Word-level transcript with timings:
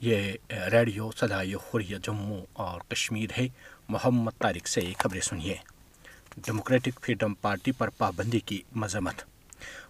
یہ 0.00 0.32
ریڈیو 0.72 1.10
صدائی 1.10 1.54
حریت 1.54 2.04
جموں 2.04 2.46
اور 2.52 2.80
کشمیر 2.88 3.30
ہے۔ 3.38 3.48
محمد 3.88 4.30
طارق 4.38 4.68
سے 4.68 4.80
خبریں 4.98 5.20
سنیے۔ 5.20 5.56
ڈیموکریٹک 6.36 7.00
فریڈم 7.02 7.34
پارٹی 7.34 7.72
پر 7.72 7.88
پابندی 7.88 8.40
کی 8.40 8.62
مذمت۔ 8.72 9.22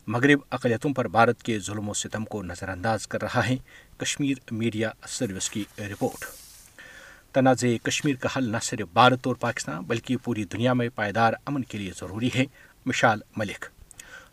مغرب 0.07 0.39
اقلیتوں 0.51 0.93
پر 0.93 1.09
بھارت 1.09 1.43
کے 1.43 1.59
ظلم 1.59 1.89
و 1.89 1.95
ستم 1.95 2.25
کو 2.25 2.43
نظر 2.43 2.69
انداز 2.69 3.07
کر 3.07 3.23
رہا 3.23 3.49
ہے۔ 3.49 3.57
کشمیر 3.97 4.37
میڈیا 4.51 4.91
سروس 5.09 5.51
کی 5.51 5.65
رپورٹ۔ 5.79 6.25
تنازع 7.33 7.67
کشمیر 7.83 8.15
کا 8.15 8.29
حل 8.37 8.45
نہ 8.49 8.57
صرف 8.63 8.89
بھارت 8.93 9.27
اور 9.27 9.35
پاکستان 9.35 9.83
بلکہ 9.83 10.17
پوری 10.25 10.45
دنیا 10.45 10.73
میں 10.73 10.89
پائیدار 10.95 11.33
امن 11.47 11.65
کے 11.65 11.79
لیے 11.79 11.93
ضروری 12.01 12.31
ہے۔ 12.35 12.45
مشال 12.87 13.21
ملک۔ 13.37 13.67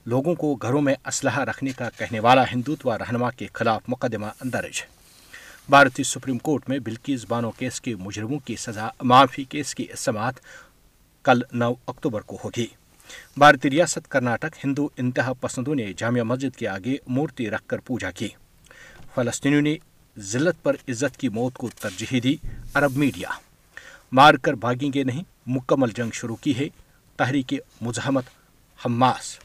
لوگوں 0.05 0.35
کو 0.35 0.55
گھروں 0.55 0.81
میں 0.81 0.95
اسلحہ 1.05 1.43
رکھنے 1.43 1.71
کا 1.71 1.89
کہنے 1.89 2.19
والا 2.19 2.43
ہندوتوا 2.51 2.97
رہنما 2.97 3.31
کے 3.31 3.47
خلاف 3.53 3.81
مقدمہ 3.87 4.27
درج۔ 4.43 4.81
بھارتی 5.69 6.03
سپریم 6.03 6.37
کورٹ 6.37 6.69
میں 6.69 6.79
بلکیز 6.79 7.25
بانو 7.27 7.51
کیس 7.51 7.81
کے 7.81 7.95
مجرموں 7.95 8.39
کی 8.39 8.55
سزا، 8.55 8.87
معافی 9.01 9.43
کیس 9.43 9.75
کی 9.75 9.87
سماعت 9.97 10.33
کل 11.23 11.41
نو 11.51 11.73
اکتوبر 11.87 12.21
کو 12.21 12.37
ہوگی۔ 12.43 12.67
بھارتی 13.37 13.69
ریاست 13.69 14.07
کرناٹک 14.07 14.55
ہندو 14.63 14.87
انتہا 14.97 15.33
پسندوں 15.33 15.75
نے 15.75 15.93
جامعہ 15.97 16.23
مسجد 16.23 16.55
کے 16.55 16.67
آگے 16.67 16.97
مورتی 17.07 17.49
رکھ 17.49 17.67
کر 17.67 17.77
پوجا 17.77 18.11
کی۔ 18.11 18.27
فلسطینیوں 19.15 19.61
نے 19.61 19.75
ذلت 20.19 20.63
پر 20.63 20.75
عزت 20.87 21.17
کی 21.17 21.29
موت 21.29 21.53
کو 21.53 21.69
ترجیح 21.79 22.19
دی۔ 22.23 22.35
عرب 22.73 22.97
میڈیا، 22.97 23.29
مار 24.11 24.33
کر 24.33 24.53
بھاگیں 24.53 24.93
گے 24.93 25.03
نہیں، 25.03 25.23
مکمل 25.47 25.89
جنگ 25.95 26.09
شروع 26.13 26.35
کی 26.35 26.57
ہے۔ 26.57 26.67
تحریک 27.17 27.53
مزاحمت، 27.81 28.23
حماس۔ 28.85 29.39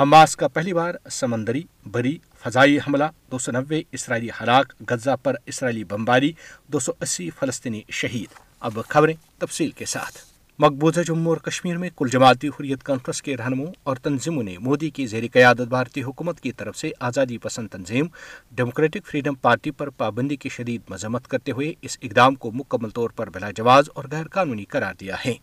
حماس 0.00 0.36
کا 0.36 0.48
پہلی 0.48 0.72
بار 0.72 0.94
سمندری 1.10 1.62
بری 1.86 2.18
فضائی 2.44 2.78
حملہ، 2.78 3.04
دو 3.30 3.38
سو 3.38 3.52
نوے 3.52 3.82
اسرائیلی 3.92 4.28
ہلاک، 4.40 4.72
غزہ 4.88 5.16
پر 5.22 5.34
اسرائیلی 5.46 5.84
بمباری، 5.84 6.32
دو 6.66 6.78
سو 6.78 6.92
اسی 7.00 7.30
فلسطینی 7.30 7.82
شہید۔ 7.90 8.28
اب 8.60 8.78
خبریں 8.88 9.14
تفصیل 9.38 9.70
کے 9.70 9.84
ساتھ۔ 9.84 10.18
مقبوضہ 10.58 11.00
جموں 11.00 11.26
اور 11.26 11.36
کشمیر 11.36 11.76
میں 11.76 11.90
کل 11.96 12.08
جماعتی 12.12 12.48
حریت 12.48 12.82
کانفرنس 12.82 13.22
کے 13.22 13.36
رہنموں 13.36 13.66
اور 13.82 13.96
تنظیموں 13.96 14.42
نے 14.42 14.58
مودی 14.58 14.90
کی 14.90 15.06
زیر 15.06 15.24
قیادت 15.32 15.60
بھارتی 15.60 16.02
حکومت 16.02 16.40
کی 16.40 16.52
طرف 16.52 16.78
سے 16.78 16.90
آزادی 17.00 17.38
پسند 17.38 17.68
تنظیم، 17.68 18.06
ڈیموکریٹک 18.52 19.06
فریڈم 19.06 19.34
پارٹی 19.34 19.70
پر 19.70 19.90
پابندی 19.90 20.36
کی 20.36 20.48
شدید 20.48 20.80
مذمت 20.88 21.28
کرتے 21.28 21.52
ہوئے 21.52 21.74
اس 21.82 21.98
اقدام 22.02 22.34
کو 22.34 22.50
مکمل 22.50 22.90
طور 22.90 23.10
پر 23.10 23.30
بلا 23.30 23.50
جواز 23.50 23.88
اور 23.94 24.04
غیر 24.12 24.28
قانونی 24.28 24.64
قرار 24.64 24.94
دیا 25.00 25.16
ہے۔ 25.26 25.34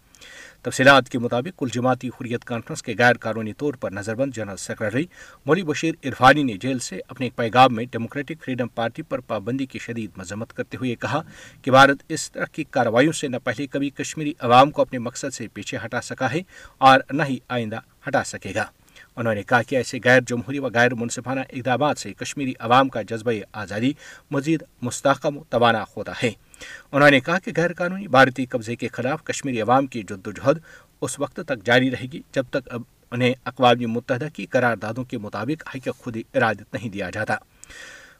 تفصیلات 0.61 1.09
کے 1.09 1.19
مطابق 1.19 1.59
کل 1.59 1.67
جماعتی 1.73 2.07
حریت 2.07 2.45
کانفرنس 2.45 2.83
کے 2.83 2.93
غیر 2.99 3.13
قانونی 3.13 3.53
طور 3.53 3.73
پر 3.73 3.91
نظر 3.91 4.15
بند 4.15 4.33
جنرل 4.33 4.57
سیکرٹری 4.57 5.05
مولی 5.45 5.63
بشیر 5.63 5.93
عرفانی 6.05 6.43
نے 6.43 6.53
جیل 6.53 6.79
سے 6.79 6.99
اپنے 7.07 7.25
ایک 7.25 7.35
پیغام 7.35 7.75
میں 7.75 7.85
ڈیموکریٹک 7.91 8.43
فریڈم 8.45 8.67
پارٹی 8.67 9.01
پر 9.01 9.19
پابندی 9.19 9.65
کی 9.65 9.79
شدید 9.79 10.11
مذمت 10.17 10.53
کرتے 10.53 10.77
ہوئے 10.77 10.95
کہا 10.95 11.21
کہ 11.61 11.71
بھارت 11.71 12.03
اس 12.09 12.31
طرح 12.31 12.45
کی 12.45 12.63
کارروائیوں 12.63 13.13
سے 13.13 13.27
نہ 13.27 13.37
پہلے 13.43 13.67
کبھی 13.67 13.89
کشمیری 13.89 14.33
عوام 14.39 14.71
کو 14.71 14.81
اپنے 14.81 14.99
مقصد 14.99 15.33
سے 15.33 15.47
پیچھے 15.47 15.77
ہٹا 15.85 16.01
سکا 16.01 16.31
ہے 16.31 16.41
اور 16.77 16.99
نہ 17.11 17.23
ہی 17.23 17.37
آئندہ 17.49 17.79
ہٹا 18.07 18.23
سکے 18.23 18.53
گا۔ 18.55 18.65
انہوں 19.15 19.35
نے 19.35 19.43
کہا 19.43 19.61
کہ 19.61 19.75
ایسے 19.75 19.99
غیر 20.03 20.21
جمہوری 20.21 20.59
و 20.59 20.67
غیر 20.67 20.95
منصفانہ 20.95 21.39
اقدامات 21.39 21.97
سے 21.97 22.13
کشمیری 22.13 22.53
عوام 22.59 22.89
کا 22.89 23.01
جذبہ 23.01 23.31
آزادی 23.53 23.93
مزید 24.31 24.63
مستحکم 24.81 25.37
و 25.37 25.43
توانا 25.49 25.83
ہوتا 25.97 26.11
ہے۔ 26.23 26.31
انہوں 26.91 27.09
نے 27.09 27.19
کہا 27.19 27.39
کہ 27.39 27.51
غیر 27.57 27.73
قانونی 27.73 28.07
بھارتی 28.07 28.45
قبضے 28.45 28.75
کے 28.75 28.87
خلاف 28.87 29.23
کشمیری 29.23 29.61
عوام 29.61 29.87
کی 29.87 30.03
جدوجہد 30.03 30.57
اس 31.01 31.19
وقت 31.19 31.39
تک 31.47 31.65
جاری 31.65 31.91
رہے 31.91 32.05
گی 32.13 32.21
جب 32.31 32.43
تک 32.49 32.69
اب 32.71 32.81
انہیں 33.11 33.33
اقوام 33.45 33.91
متحدہ 33.91 34.27
کی 34.33 34.45
قراردادوں 34.45 35.03
کے 35.03 35.17
مطابق 35.17 35.75
حق 35.75 35.89
خود 35.97 36.17
ارادت 36.33 36.73
نہیں 36.73 36.89
دیا 36.89 37.09
جاتا۔ 37.09 37.35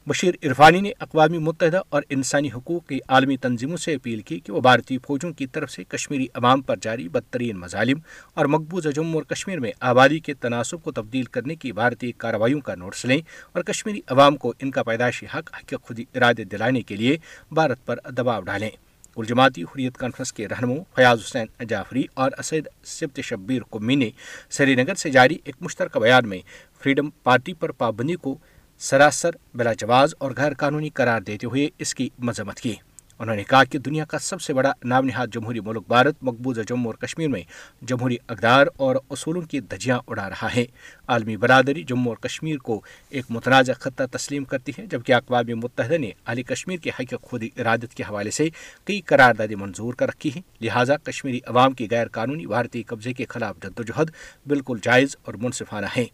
بشیر 0.06 0.34
عرفانی 0.42 0.80
نے 0.80 0.90
اقوام 1.00 1.32
متحدہ 1.32 1.80
اور 1.88 2.02
انسانی 2.08 2.48
حقوق 2.48 2.86
کی 2.86 2.98
عالمی 3.08 3.36
تنظیموں 3.36 3.76
سے 3.76 3.94
اپیل 3.94 4.20
کی 4.20 4.40
کہ 4.40 4.52
وہ 4.52 4.60
بھارتی 4.60 4.98
فوجوں 4.98 5.32
کی 5.32 5.46
طرف 5.46 5.70
سے 5.70 5.84
کشمیری 5.84 6.26
عوام 6.34 6.60
پر 6.60 6.76
جاری 6.80 7.08
بدترین 7.08 7.56
مظالم 7.56 7.98
اور 8.34 8.46
مقبوضہ 8.46 8.88
جموں 8.88 9.14
اور 9.14 9.22
کشمیر 9.22 9.60
میں 9.60 9.72
آبادی 9.80 10.18
کے 10.18 10.34
تناسب 10.34 10.82
کو 10.82 10.92
تبدیل 10.92 11.24
کرنے 11.24 11.54
کی 11.54 11.72
بھارتی 11.72 12.12
کارروائیوں 12.12 12.60
کا 12.60 12.74
نوٹس 12.74 13.04
لیں 13.04 13.20
اور 13.52 13.62
کشمیری 13.62 14.00
عوام 14.06 14.36
کو 14.36 14.52
ان 14.62 14.70
کا 14.70 14.82
پیدائشی 14.82 15.26
حق 15.26 15.50
حق 15.54 15.74
خود 15.82 16.00
ارادے 16.14 16.44
دلانے 16.44 16.82
کے 16.82 16.96
لیے 16.96 17.16
بھارت 17.52 17.86
پر 17.86 17.96
دباؤ 18.10 18.40
ڈالیں۔ 18.40 18.70
کل 19.14 19.24
جماعتی 19.24 19.62
حریت 19.62 19.96
کانفرنس 19.96 20.32
کے 20.32 20.48
رہنموں 20.48 20.84
فیاض 20.94 21.20
حسین 21.20 21.64
جعفری 21.68 22.04
اور 22.14 22.30
اسد 22.38 22.68
سبت 22.84 23.20
شبیر 23.20 23.62
قمی 23.70 23.94
نے 23.94 24.10
سری 24.50 24.74
نگر 24.74 24.94
سے 24.94 25.10
جاری 25.10 25.36
ایک 25.44 25.56
مشترکہ 25.60 26.00
بیان 26.00 26.28
میں 26.28 26.38
فریڈم 26.82 27.10
پارٹی 27.22 27.52
پر 27.52 27.72
پابندی 27.72 28.14
کو 28.14 28.36
سراسر 28.78 29.30
بلا 29.54 29.72
جواز 29.72 30.14
اور 30.18 30.30
غیر 30.36 30.54
قانونی 30.54 30.88
قرار 30.88 31.20
دیتے 31.20 31.46
ہوئے 31.46 31.68
اس 31.78 31.94
کی 31.94 32.08
مذمت 32.18 32.60
کی۔ 32.60 32.74
انہوں 33.18 33.36
نے 33.36 33.44
کہا 33.44 33.64
کہ 33.64 33.78
دنیا 33.78 34.04
کا 34.04 34.18
سب 34.18 34.40
سے 34.40 34.52
بڑا 34.52 34.72
نام 34.84 35.04
نہاد 35.04 35.26
جمہوری 35.32 35.60
ملک 35.60 35.82
بھارت 35.88 36.16
مقبوضہ 36.22 36.60
جموں 36.60 36.86
اور 36.86 36.94
کشمیر 36.94 37.28
میں 37.28 37.42
جمہوری 37.82 38.16
اقدار 38.28 38.66
اور 38.76 38.96
اصولوں 39.10 39.42
کی 39.42 39.60
دھجیاں 39.60 40.00
اڑا 40.06 40.28
رہا 40.30 40.48
ہے۔ 40.56 40.64
عالمی 41.08 41.36
برادری 41.36 41.82
جموں 41.82 42.12
اور 42.12 42.16
کشمیر 42.16 42.56
کو 42.56 42.80
ایک 43.10 43.24
متنازع 43.30 43.72
خطہ 43.72 44.02
تسلیم 44.12 44.44
کرتی 44.44 44.72
ہے، 44.78 44.86
جبکہ 44.86 45.12
اقوام 45.12 45.58
متحدہ 45.58 45.98
نے 45.98 46.10
اہلی 46.26 46.42
کشمیر 46.42 46.76
کے 46.76 46.90
حق 47.00 47.14
خود 47.22 47.44
ارادت 47.56 47.94
کے 47.94 48.02
حوالے 48.02 48.30
سے 48.30 48.48
کئی 48.84 49.00
قراردادیں 49.00 49.56
منظور 49.56 49.94
کر 49.94 50.08
رکھی 50.08 50.30
ہیں۔ 50.36 50.42
لہٰذا 50.60 50.96
کشمیری 50.96 51.40
عوام 51.46 51.72
کی 51.72 51.88
غیر 51.90 52.08
قانونی 52.08 52.46
بھارتی 52.46 52.82
قبضے 52.82 53.12
کے 53.12 53.24
خلاف 53.28 53.56
جدوجہد 53.62 54.10
بالکل 54.46 54.78
جائز 54.82 55.16
اور 55.22 55.34
منصفانہ 55.34 55.86
ہے۔ 55.96 56.04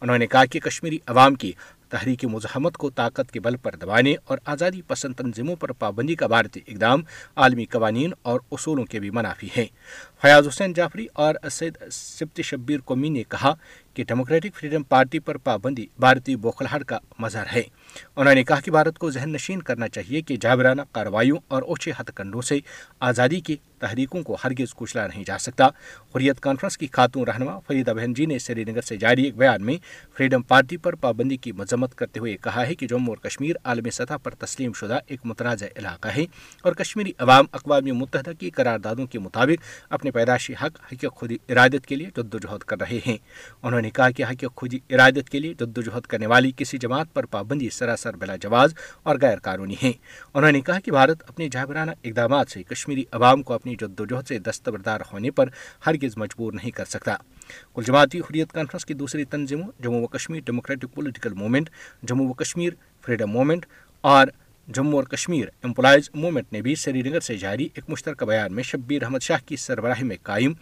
انہوں 0.00 0.18
نے 0.18 0.26
کہا 0.26 0.44
کہ 0.44 0.60
کشمیری 0.60 0.98
عوام 1.06 1.34
کی 1.34 1.52
تحریک 1.90 2.24
مزاحمت 2.24 2.76
کو 2.76 2.90
طاقت 2.90 3.32
کے 3.32 3.40
بل 3.40 3.56
پر 3.56 3.74
دبانے 3.74 4.14
اور 4.24 4.38
آزادی 4.44 4.82
پسند 4.82 5.14
تنظیموں 5.14 5.56
پر 5.56 5.72
پابندی 5.72 6.14
کا 6.14 6.26
بھارتی 6.26 6.60
اقدام 6.66 7.02
عالمی 7.36 7.64
قوانین 7.64 8.12
اور 8.22 8.40
اصولوں 8.52 8.84
کے 8.84 9.00
بھی 9.00 9.10
منافی 9.10 9.48
ہیں۔ 9.56 9.66
فیاض 10.22 10.48
حسین 10.48 10.72
جعفری 10.72 11.06
اور 11.12 11.34
اسد 11.42 11.82
سبت 11.92 12.40
شبیر 12.40 12.80
قومی 12.84 13.08
نے 13.08 13.22
کہا 13.22 13.54
کہ 13.94 14.04
ڈیموکریٹک 14.04 14.56
فریڈم 14.56 14.82
پارٹی 14.82 15.18
پر 15.18 15.36
پابندی 15.36 15.86
بھارتی 15.98 16.36
بوکھلاہٹ 16.36 16.84
کا 16.84 16.98
مظہر 17.18 17.44
ہے۔ 17.54 17.62
انہوں 18.16 18.34
نے 18.34 18.44
کہا 18.44 18.60
کہ 18.60 18.70
بھارت 18.70 18.98
کو 18.98 19.10
ذہن 19.10 19.32
نشین 19.32 19.62
کرنا 19.62 19.88
چاہیے 19.88 20.22
کہ 20.22 20.36
جابرانہ 20.36 20.82
کارروائیوں 20.92 21.38
اور 21.48 21.62
اوچھے 21.62 21.92
ہتھ 22.00 22.10
کنڈوں 22.14 22.42
سے 22.42 22.58
آزادی 23.00 23.40
کی 23.40 23.56
تحریکوں 23.80 24.22
کو 24.22 24.36
ہرگز 24.44 24.74
کچلا 24.74 25.06
نہیں 25.06 25.24
جا 25.24 25.38
سکتا۔ 25.38 25.66
حریت 26.14 26.40
کانفرنس 26.40 26.78
کی 26.78 26.86
خاتون 26.92 27.24
رہنما 27.24 27.58
فریدہ 27.58 27.90
بہن 27.90 28.14
جی 28.14 28.26
نے 28.26 28.38
سری 28.38 28.64
نگر 28.64 28.80
سے 28.80 28.96
جاری 28.96 29.22
ایک 29.22 29.36
بیان 29.36 29.64
میں 29.64 29.76
فریڈم 30.16 30.42
پارٹی 30.42 30.76
پر 30.76 30.94
پابندی 30.94 31.36
کی 31.36 31.52
مذمت 31.52 31.94
کرتے 31.94 32.20
ہوئے 32.20 32.36
کہا 32.36 32.66
ہے 32.66 32.74
کہ 32.74 32.86
جموں 32.86 33.08
اور 33.08 33.16
کشمیر 33.16 33.56
عالمی 33.64 33.90
سطح 33.90 34.16
پر 34.22 34.34
تسلیم 34.34 34.72
شدہ 34.72 34.98
ایک 35.06 35.20
متنازع 35.24 35.66
علاقہ 35.76 36.08
ہے 36.08 36.24
اور 36.62 36.72
کشمیری 36.72 37.12
عوام 37.18 37.44
اقوام 37.52 37.84
متحدہ 37.84 38.30
کی 38.38 38.50
قراردادوں 38.50 39.06
کے 39.06 39.18
مطابق 39.18 39.92
اپنے 39.92 40.10
پیدائشی 40.10 40.54
حق 40.62 40.78
حق 40.92 41.04
خودی 41.14 41.36
ارادت 41.48 41.86
کے 41.86 41.94
لیے 41.94 42.06
جدوجہد 42.16 42.58
کر 42.58 42.80
رہے 42.80 42.98
ہیں۔ 43.06 43.16
انہوں 43.62 43.80
نے 43.80 43.90
کہا 43.90 44.10
کہ 44.10 44.24
حق 44.24 44.44
خودی 44.56 44.78
ارادت 44.90 45.30
کے 45.30 45.38
لیے 45.38 45.54
جدوجہد 45.54 46.06
کرنے 46.06 46.26
والی 46.26 46.52
کسی 46.56 46.78
جماعت 46.78 47.14
پر 47.14 47.26
پابندی 47.26 47.70
سراسر 47.70 48.16
بلا 48.16 48.36
جواز 48.36 48.74
اور 49.02 49.16
غیر 49.22 49.38
قانونی 49.38 49.74
ہے 49.82 49.92
انہوں 50.34 50.52
نے 50.52 50.60
کہا 50.60 50.80
کہ 50.80 50.90
بھارت 50.90 51.22
اپنے 51.28 51.48
جابرانہ 51.52 51.90
اقدامات 52.04 52.50
سے 52.50 52.62
کشمیری 52.62 53.04
عوام 53.12 53.42
کو 53.42 53.54
اپنی 53.70 53.88
جدوجہد 53.88 54.26
سے 54.28 54.38
دستبردار 54.38 55.00
ہونے 55.12 55.30
پر 55.30 55.48
ہرگز 55.86 56.16
مجبور 56.16 56.52
نہیں 56.52 56.70
کر 56.70 56.84
سکتا۔ 56.84 57.16
کل 57.74 57.82
جماعتی 57.84 58.20
حریت 58.20 58.52
کانفرنس 58.52 58.84
کی 58.84 58.94
دوسری 58.94 59.24
تنظیموں، 59.24 59.82
جموں 59.82 60.02
و 60.02 60.06
Kashmir 60.06 60.40
democratic 60.40 60.94
political 60.94 61.32
movement 61.32 61.70
Jammu 62.02 62.28
و 62.28 62.32
کشمیر 62.32 62.72
فریڈم 63.04 63.30
موومنٹ 63.30 63.66
اور 64.00 64.26
جموں 64.68 64.92
اور 64.92 65.04
کشمیر 65.04 65.46
امپلائز 65.62 66.10
موومنٹ 66.14 66.52
نے 66.52 66.62
بھی 66.62 66.74
سری 66.74 67.02
نگر 67.02 67.20
سے 67.20 67.36
جاری 67.36 67.68
ایک 67.74 67.84
مشترکہ 67.88 68.26
بیان 68.26 68.54
میں 68.54 68.62
شبیر 68.62 69.02
احمد 69.02 69.22
شاہ 69.22 69.38
کی 69.46 69.56
سربراہی 69.56 70.04
میں 70.04 70.16
قائم۔ 70.22 70.52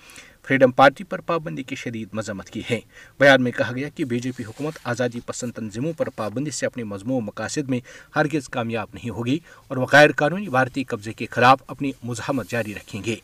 فریڈم 0.48 0.70
پارٹی 0.70 1.04
پر 1.04 1.20
پابندی 1.20 1.62
کی 1.62 1.74
شدید 1.74 2.08
مذمت 2.12 2.50
کی 2.50 2.62
ہے۔ 2.70 2.80
بیان 3.18 3.42
میں 3.42 3.52
کہا 3.52 3.72
گیا 3.74 3.88
کہ 3.88 4.04
بی 4.04 4.18
جے 4.18 4.30
پی 4.36 4.44
حکومت 4.44 4.78
آزادی 4.84 5.20
پسند 5.26 5.52
تنظیموں 5.52 5.92
پر 5.92 6.08
پابندی 6.10 6.50
سے 6.50 6.66
اپنے 6.66 6.84
مضمون 6.84 7.24
مقاصد 7.24 7.68
میں 7.68 7.80
ہرگز 8.16 8.48
کامیاب 8.48 8.88
نہیں 8.94 9.10
ہوگی 9.10 9.38
اور 9.68 9.76
وہ 9.76 9.86
غیر 9.92 10.12
قانونی 10.12 10.48
بھارتی 10.48 10.84
قبضے 10.84 11.12
کے 11.12 11.26
خلاف 11.30 11.62
اپنی 11.66 11.92
مزاحمت 12.02 12.50
جاری 12.50 12.74
رکھیں 12.74 13.04
گے۔ 13.04 13.16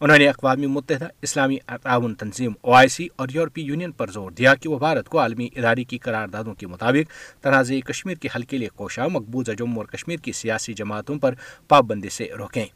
انہوں 0.00 0.18
نے 0.18 0.28
اقوام 0.28 0.60
متحدہ 0.60 1.08
اسلامی 1.22 1.56
تعاون 1.82 2.14
تنظیم 2.14 2.52
او 2.60 2.72
آئی 2.72 2.88
سی 2.88 3.08
اور 3.16 3.28
یورپی 3.34 3.62
یونین 3.62 3.92
پر 3.92 4.10
زور 4.10 4.30
دیا 4.30 4.54
کہ 4.54 4.68
وہ 4.68 4.78
بھارت 4.78 5.08
کو 5.08 5.20
عالمی 5.20 5.48
ادارے 5.56 5.84
کی 5.84 5.98
قراردادوں 5.98 6.54
کے 6.54 6.66
مطابق 6.66 7.12
تنازع 7.42 7.74
کشمیر 7.74 8.14
کے 8.14 8.28
حل 8.36 8.42
کے 8.42 8.58
لیے 8.58 8.68
کوشاں، 8.68 9.08
مقبوضہ 9.08 9.52
جموں 9.52 9.76
اور 9.76 9.86
کشمیر 9.86 10.16
کی 10.16 10.32
سیاسی 10.32 10.74
جماعتوں 10.74 11.18
پر 11.18 11.34
پابندی 11.68 12.08
سے 12.08 12.28
روکیں۔ 12.38 12.66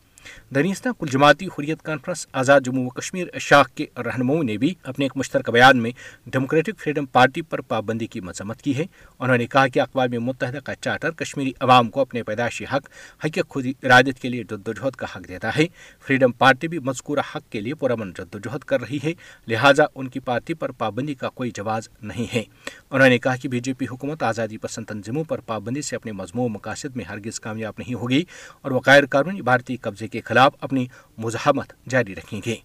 دنیستہ 0.55 0.89
کل 0.99 1.07
جماعتی 1.13 1.47
حریت 1.47 1.83
کانفرنس 1.83 2.27
آزاد 2.33 2.61
جموں 2.61 2.87
و 2.87 2.89
کشمیر 2.89 3.27
شاخ 3.41 3.71
کے 3.71 3.87
رہنماؤں 3.97 4.43
نے 4.43 4.57
بھی 4.57 4.75
اپنے 4.83 5.05
ایک 5.05 5.17
مشترکہ 5.17 5.53
بیان 5.53 5.79
میں 5.79 5.91
ڈیموکریٹک 6.27 6.79
فریڈم 6.79 7.07
پارٹی 7.07 7.43
پر 7.43 7.61
پابندی 7.61 8.07
کی 8.07 8.21
مذمت 8.21 8.63
کی 8.63 8.77
ہے۔ 8.77 8.85
انہوں 9.19 9.37
نے 9.37 9.47
کہا 9.47 9.67
کہ 9.67 9.81
اقوام 9.81 10.25
متحدہ 10.25 10.59
کا 10.65 10.75
چارٹر 10.75 11.11
کشمیری 11.11 11.53
عوام 11.61 11.91
کو 11.91 12.01
اپنے 12.01 12.23
پیدائشی 12.23 12.65
حق 12.65 12.89
حق 13.25 13.39
خود 13.49 13.67
ارادت 13.83 14.23
کے 14.23 14.29
لیے 14.29 14.43
جدوجہد 14.43 14.97
کا 14.97 15.07
حق 15.17 15.29
دیتا 15.29 15.51
ہے۔ 15.57 15.67
فریڈم 16.07 16.33
پارٹی 16.33 16.69
بھی 16.69 16.79
مذکورہ 16.79 17.21
حق 17.35 17.53
کے 17.53 17.61
لیے 17.61 17.75
پرامن 17.75 18.13
جدوجہد 18.13 18.59
کر 18.59 18.81
رہی 18.81 18.99
ہے، 19.05 19.13
لہٰذا 19.49 19.85
ان 19.95 20.09
کی 20.09 20.21
پارٹی 20.21 20.55
پر 20.55 20.71
پابندی 20.71 21.15
کا 21.15 21.29
کوئی 21.29 21.51
جواز 21.55 21.89
نہیں 22.03 22.35
ہے۔ 22.35 22.43
انہوں 22.91 23.09
نے 23.09 23.19
کہا 23.19 23.37
کہ 23.37 23.49
بی 23.49 23.61
جے 23.61 23.73
پی 23.73 23.87
حکومت 23.91 24.23
آزادی 24.23 24.57
پسند 24.57 24.85
تنظیموں 24.85 25.25
پر 25.25 25.41
پابندی 25.41 25.83
سے 25.83 25.97
اپنے 25.97 26.13
مضمون 26.13 26.53
مقاصد 26.53 26.97
میں 26.97 27.05
ہرگز 27.05 27.41
کامیاب 27.41 27.75
نہیں 27.79 27.95
ہوگی 27.95 28.25
اور 28.63 28.71
وہ 28.71 28.81
غیر 28.87 29.07
قانونی 29.07 29.43
بھارتی 29.43 29.77
قبضے 29.77 30.08
کے 30.09 30.21
خلاف 30.21 30.55
اپنی 30.61 30.87
مزاحمت 31.19 31.73
جاری 31.89 32.15
رکھیں 32.15 32.41
گے۔ 32.47 32.57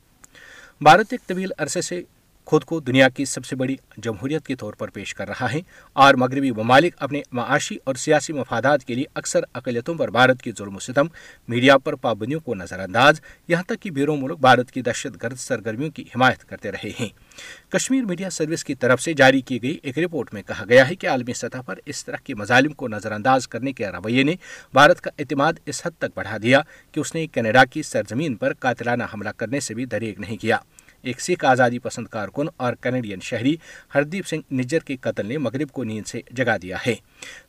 بھارت 0.82 1.06
ایک 1.12 1.28
طویل 1.28 1.52
عرصے 1.58 1.82
سے 1.82 2.04
خود 2.46 2.64
کو 2.64 2.80
دنیا 2.80 3.10
کی 3.10 3.26
سب 3.26 3.46
سے 3.46 3.56
بڑی 3.56 3.76
جمہوریت 3.98 4.48
کے 4.48 4.56
طور 4.56 4.74
پر 4.74 4.88
پیش 4.88 5.14
کر 5.16 5.28
رہا 5.28 5.54
ہے۔ 5.54 5.60
اور 5.94 6.14
مغربی 6.14 6.52
ممالک 6.52 6.96
اپنے 7.00 7.22
معاشی 7.32 7.78
اور 7.84 7.96
سیاسی 7.96 8.34
مفادات 8.34 8.84
کے 8.84 8.96
لیے 8.96 9.06
اکثر 9.14 9.40
اقلیتوں 9.54 9.96
پر 9.96 10.12
بھارت 10.12 10.42
کی 10.42 10.52
ظلم 10.58 10.76
و 10.76 10.80
ستم، 10.80 11.08
میڈیا 11.48 11.78
پر 11.78 11.96
پابندیوں 11.96 12.40
کو 12.40 12.56
نظر 12.56 12.80
انداز 12.80 13.22
یہاں 13.48 13.64
تک 13.64 13.82
کہ 13.82 13.92
بیرون 13.92 14.22
ملک 14.22 14.40
بھارت 14.40 14.72
کی 14.72 14.82
دہشت 14.82 15.24
گرد 15.24 15.36
سرگرمیوں 15.38 15.92
کی 15.92 16.02
حمایت 16.16 16.46
کرتے 16.46 16.72
رہے 16.72 16.92
ہیں۔ 17.00 17.10
کشمیر 17.70 18.04
میڈیا 18.04 18.30
سروس 18.30 18.64
کی 18.64 18.76
طرف 18.76 19.02
سے 19.02 19.14
جاری 19.14 19.42
کی 19.42 19.64
گئی 19.64 19.78
ایک 19.84 20.00
رپورٹ 20.00 20.34
میں 20.34 20.44
کہا 20.44 20.66
گیا 20.70 20.90
ہے 20.90 20.96
کہ 20.96 21.08
عالمی 21.08 21.34
سطح 21.34 21.62
پر 21.66 21.80
اس 21.86 22.06
طرح 22.06 22.18
کے 22.24 22.36
مظالم 22.36 22.74
کو 22.74 22.88
نظر 22.88 23.12
انداز 23.12 23.48
کرنے 23.48 23.74
کے 23.74 23.88
رویے 23.88 24.24
نے 24.24 24.36
بھارت 24.74 25.02
کا 25.02 25.12
اعتماد 25.20 25.54
اس 25.66 25.82
حد 25.86 25.92
تک 25.98 26.06
بڑھا 26.16 26.38
دیا 26.42 26.62
کہ 26.92 27.00
اس 27.00 27.16
نے 27.16 27.28
کینیڈا 27.28 27.66
کی 27.66 27.84
سرزمین 27.84 28.36
پر 28.36 28.54
قاتلانہ 28.54 29.04
حملہ 29.14 29.30
کرنے 29.38 29.60
سے 29.60 29.74
بھی 29.74 29.86
دریغ 29.86 30.14
نہیں 30.18 30.38
کیا۔ 30.38 30.58
ایک 31.04 31.22
سکھ 31.22 31.46
آزادی 31.46 31.80
پسند 31.80 32.08
کارکن 32.08 32.46
اور 32.58 32.74
کینیڈین 32.74 33.20
شہری 33.22 33.56
ہردیپ 33.96 34.28
سنگھ 34.28 34.54
نجر 34.54 34.80
کے 34.80 34.96
قتل 35.02 35.26
نے 35.26 35.38
مغرب 35.38 35.72
کو 35.72 35.84
نیند 35.84 36.08
سے 36.08 36.22
جگا 36.32 36.58
دیا 36.62 36.78
ہے۔ 36.88 36.96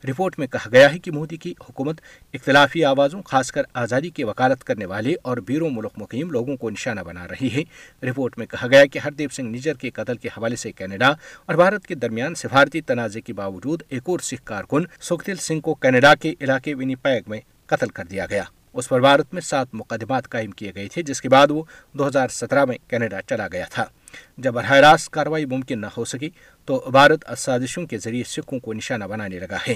رپورٹ 0.09 0.39
میں 0.39 0.47
کہا 0.47 0.67
گیا 0.71 0.93
ہے 0.93 0.99
کہ 0.99 1.11
مودی 1.11 1.37
کی 1.37 1.53
حکومت 1.69 2.01
اختلافی 2.33 2.85
آوازوں، 2.85 3.21
خاص 3.21 3.51
کر 3.51 3.61
آزادی 3.73 4.09
کی 4.09 4.23
وکالت 4.23 4.63
کرنے 4.63 4.85
والے 4.85 5.15
اور 5.21 5.37
بیرون 5.37 5.75
ملک 5.75 5.91
مقیم 5.97 6.31
لوگوں 6.31 6.57
کو 6.57 6.69
نشانہ 6.69 7.01
بنا 7.01 7.27
رہی 7.27 7.49
ہے۔ 7.53 7.63
رپورٹ 8.05 8.37
میں 8.37 8.45
کہا 8.45 8.67
گیا 8.67 8.85
کہ 8.85 8.99
ہردیپ 8.99 9.31
سنگھ 9.31 9.49
نجر 9.49 9.73
کے 9.73 9.89
قتل 9.89 10.17
کے 10.17 10.27
حوالے 10.27 10.55
سے 10.55 10.71
کینیڈا 10.71 11.09
اور 11.45 11.55
بھارت 11.55 11.87
کے 11.87 11.95
درمیان 11.95 12.35
سفارتی 12.35 12.81
تنازع 12.81 13.19
کے 13.19 13.33
باوجود 13.33 13.83
ایک 13.89 14.03
اور 14.05 14.19
سکھ 14.19 14.43
کارکن 14.43 14.83
سکھدل 15.01 15.35
سنگھ 15.35 15.61
کو 15.61 15.73
کینیڈا 15.73 16.15
کے 16.15 16.33
علاقے 16.41 16.73
ونی 16.73 16.95
پیگ 16.95 17.21
میں 17.27 17.39
قتل 17.65 17.87
کر 17.87 18.03
دیا 18.05 18.25
گیا۔ 18.25 18.43
اس 18.75 18.89
پر 18.89 18.99
بھارت 18.99 19.33
میں 19.33 19.41
سات 19.41 19.67
مقدمات 19.73 20.29
قائم 20.29 20.51
کیے 20.51 20.71
گئے 20.75 20.87
تھے، 20.87 21.01
جس 21.01 21.21
کے 21.21 21.29
بعد 21.29 21.47
وہ 21.51 21.63
دو 21.93 22.07
ہزار 22.07 22.27
سترہ 22.27 22.65
میں 22.65 22.77
کینیڈا 22.87 23.21
چلا 23.21 23.47
گیا 23.51 23.65
تھا۔ 23.69 23.85
جب 24.37 24.53
براہ 24.53 24.71
راست 24.71 25.09
کارروائی 25.09 25.45
ممکن 25.45 25.81
نہ 25.81 25.85
ہو 25.97 26.05
سکی، 26.05 26.29
تو 26.65 26.85
بھارت 26.91 27.25
سازشوں 27.37 27.85
کے 27.85 27.97
ذریعے 27.97 28.23
سکھوں 28.23 28.59
کو 28.59 28.73
نشانہ 28.73 29.03
بنانے 29.03 29.39
لگا 29.39 29.57
ہے۔ 29.67 29.75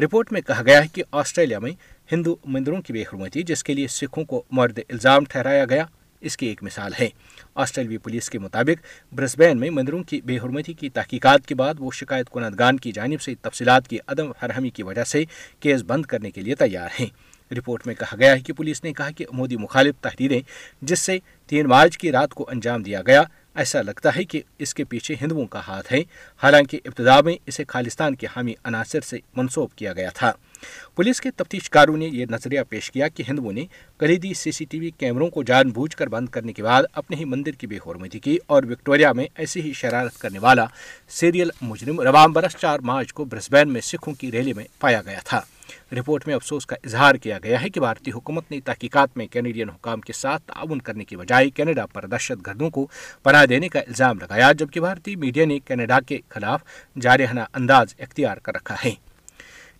رپورٹ 0.00 0.32
میں 0.32 0.40
کہا 0.40 0.62
گیا 0.66 0.82
ہے 0.82 0.88
کہ 0.88 1.02
آسٹریلیا 1.12 1.58
میں 1.58 1.70
ہندو 2.12 2.36
مندروں 2.44 2.82
کی 2.82 2.92
بے 2.92 3.02
حرمتی، 3.02 3.42
جس 3.42 3.64
کے 3.64 3.74
لیے 3.74 3.88
سکھوں 3.88 4.24
کو 4.24 4.42
مرد 4.50 4.78
الزام 4.88 5.24
ٹھہرایا 5.24 5.64
گیا، 5.64 5.84
اس 6.20 6.36
کی 6.36 6.46
ایک 6.46 6.62
مثال 6.62 6.92
ہے۔ 7.00 7.08
آسٹریلوی 7.54 7.98
پولیس 7.98 8.30
کے 8.30 8.38
مطابق، 8.38 8.84
برسبین 9.14 9.60
میں 9.60 9.70
مندروں 9.70 10.02
کی 10.02 10.20
بے 10.20 10.36
حرمتی 10.36 10.72
کی 10.72 10.88
تحقیقات 10.90 11.46
کے 11.46 11.54
بعد 11.54 11.74
وہ 11.78 11.90
شکایت 11.90 12.30
کنندگان 12.30 12.76
کی 12.76 12.92
جانب 12.92 13.20
سے 13.20 13.34
تفصیلات 13.42 13.88
کی 13.88 13.98
عدم 14.06 14.32
فراہمی 14.40 14.70
کی 14.70 14.82
وجہ 14.82 15.04
سے 15.04 15.24
کیس 15.60 15.82
بند 15.82 16.06
کرنے 16.06 16.30
کے 16.30 16.40
لیے 16.40 16.54
تیار 16.54 16.88
ہیں۔ 17.00 17.35
رپورٹ 17.50 17.86
میں 17.86 17.94
کہا 17.94 18.16
گیا 18.18 18.32
ہے 18.32 18.40
کہ 18.40 18.52
پولیس 18.52 18.84
نے 18.84 18.92
کہا 18.92 19.10
کہ 19.10 19.24
مودی 19.32 19.56
مخالف 19.56 19.94
تحریریں 20.00 20.40
جس 20.82 21.00
سے 21.00 21.18
تین 21.46 21.66
مارچ 21.66 21.98
کی 21.98 22.12
رات 22.12 22.30
کو 22.30 22.48
انجام 22.48 22.82
دیا 22.82 23.02
گیا۔ 23.06 23.22
ایسا 23.54 23.82
لگتا 23.82 24.16
ہے 24.16 24.24
کہ 24.24 24.42
اس 24.58 24.74
کے 24.74 24.84
پیچھے 24.84 25.14
ہندوؤں 25.20 25.46
کا 25.46 25.60
ہاتھ 25.68 25.92
ہے 25.92 26.02
حالانکہ 26.42 26.80
ابتدا 26.84 27.20
میں 27.20 27.36
اسے 27.46 27.64
خالستان 27.68 28.14
کے 28.14 28.26
حامی 28.36 28.54
عناصر 28.64 29.00
سے 29.00 29.18
منسوب 29.36 29.72
کیا 29.76 29.92
گیا 29.92 30.10
تھا۔ 30.14 30.32
پولیس 30.94 31.20
کے 31.20 31.30
تفتیش 31.30 31.70
کاروں 31.70 31.96
نے 31.96 32.06
یہ 32.06 32.26
نظریہ 32.30 32.60
پیش 32.68 32.90
کیا 32.90 33.08
کہ 33.08 33.22
ہندوؤں 33.28 33.52
نے 33.52 33.64
کلیدی 33.98 34.34
سی 34.34 34.52
سی 34.52 34.64
ٹی 34.64 34.80
وی 34.80 34.90
کیمروں 34.90 35.28
کو 35.28 35.42
جان 35.42 35.70
بوجھ 35.70 35.96
کر 35.96 36.06
بند 36.06 36.28
کرنے 36.28 36.52
کے 36.52 36.62
بعد 36.62 36.82
اپنے 36.92 37.16
ہی 37.16 37.24
مندر 37.24 37.50
کی 37.50 37.66
بے 37.66 37.76
حرمتی 37.76 38.18
کی 38.18 38.38
اور 38.46 38.62
وکٹوریا 38.62 39.12
میں 39.12 39.26
ایسی 39.34 39.60
ہی 39.60 39.72
شرارت 39.72 40.18
کرنے 40.18 40.38
والا 40.38 40.66
سیریل 41.08 41.50
مجرم 41.62 42.00
رواں 42.00 42.28
برس 42.28 42.56
چار 42.56 42.78
مارچ 42.78 43.12
کو 43.12 43.24
برسبین 43.24 43.72
میں 43.72 43.80
سکھوں 43.80 44.14
کی 44.14 44.32
ریلی 44.32 44.52
میں 44.52 44.64
پایا 44.80 45.02
گیا 45.02 45.18
تھا۔ 45.24 45.40
رپورٹ 45.92 46.26
میں 46.26 46.34
افسوس 46.34 46.66
کا 46.66 46.76
اظہار 46.84 47.14
کیا 47.14 47.38
گیا 47.42 47.62
ہے 47.62 47.68
کہ 47.68 47.80
بھارتی 47.80 48.10
حکومت 48.10 48.50
نے 48.50 48.60
تحقیقات 48.60 49.16
میں 49.16 49.26
کینیڈین 49.26 49.70
حکام 49.70 50.00
کے 50.00 50.12
ساتھ 50.12 50.42
تعاون 50.42 50.78
کرنے 50.78 51.04
کی 51.04 51.16
بجائے 51.16 51.50
کینیڈا 51.50 51.86
پر 51.86 52.06
دہشت 52.06 52.46
گردوں 52.46 52.70
کو 52.70 52.86
پناہ 53.22 53.46
دینے 53.46 53.68
کا 53.68 53.78
الزام 53.78 54.18
لگایا، 54.18 54.52
جبکہ 54.52 54.80
بھارتی 54.80 55.16
میڈیا 55.16 55.44
نے 55.44 55.58
کینیڈا 55.58 56.00
کے 56.00 56.18
خلاف 56.28 56.62
جارحانہ 57.00 57.40
انداز 57.54 57.94
اختیار 57.98 58.36
کر 58.36 58.54
رکھا 58.54 58.76
ہے۔ 58.84 58.94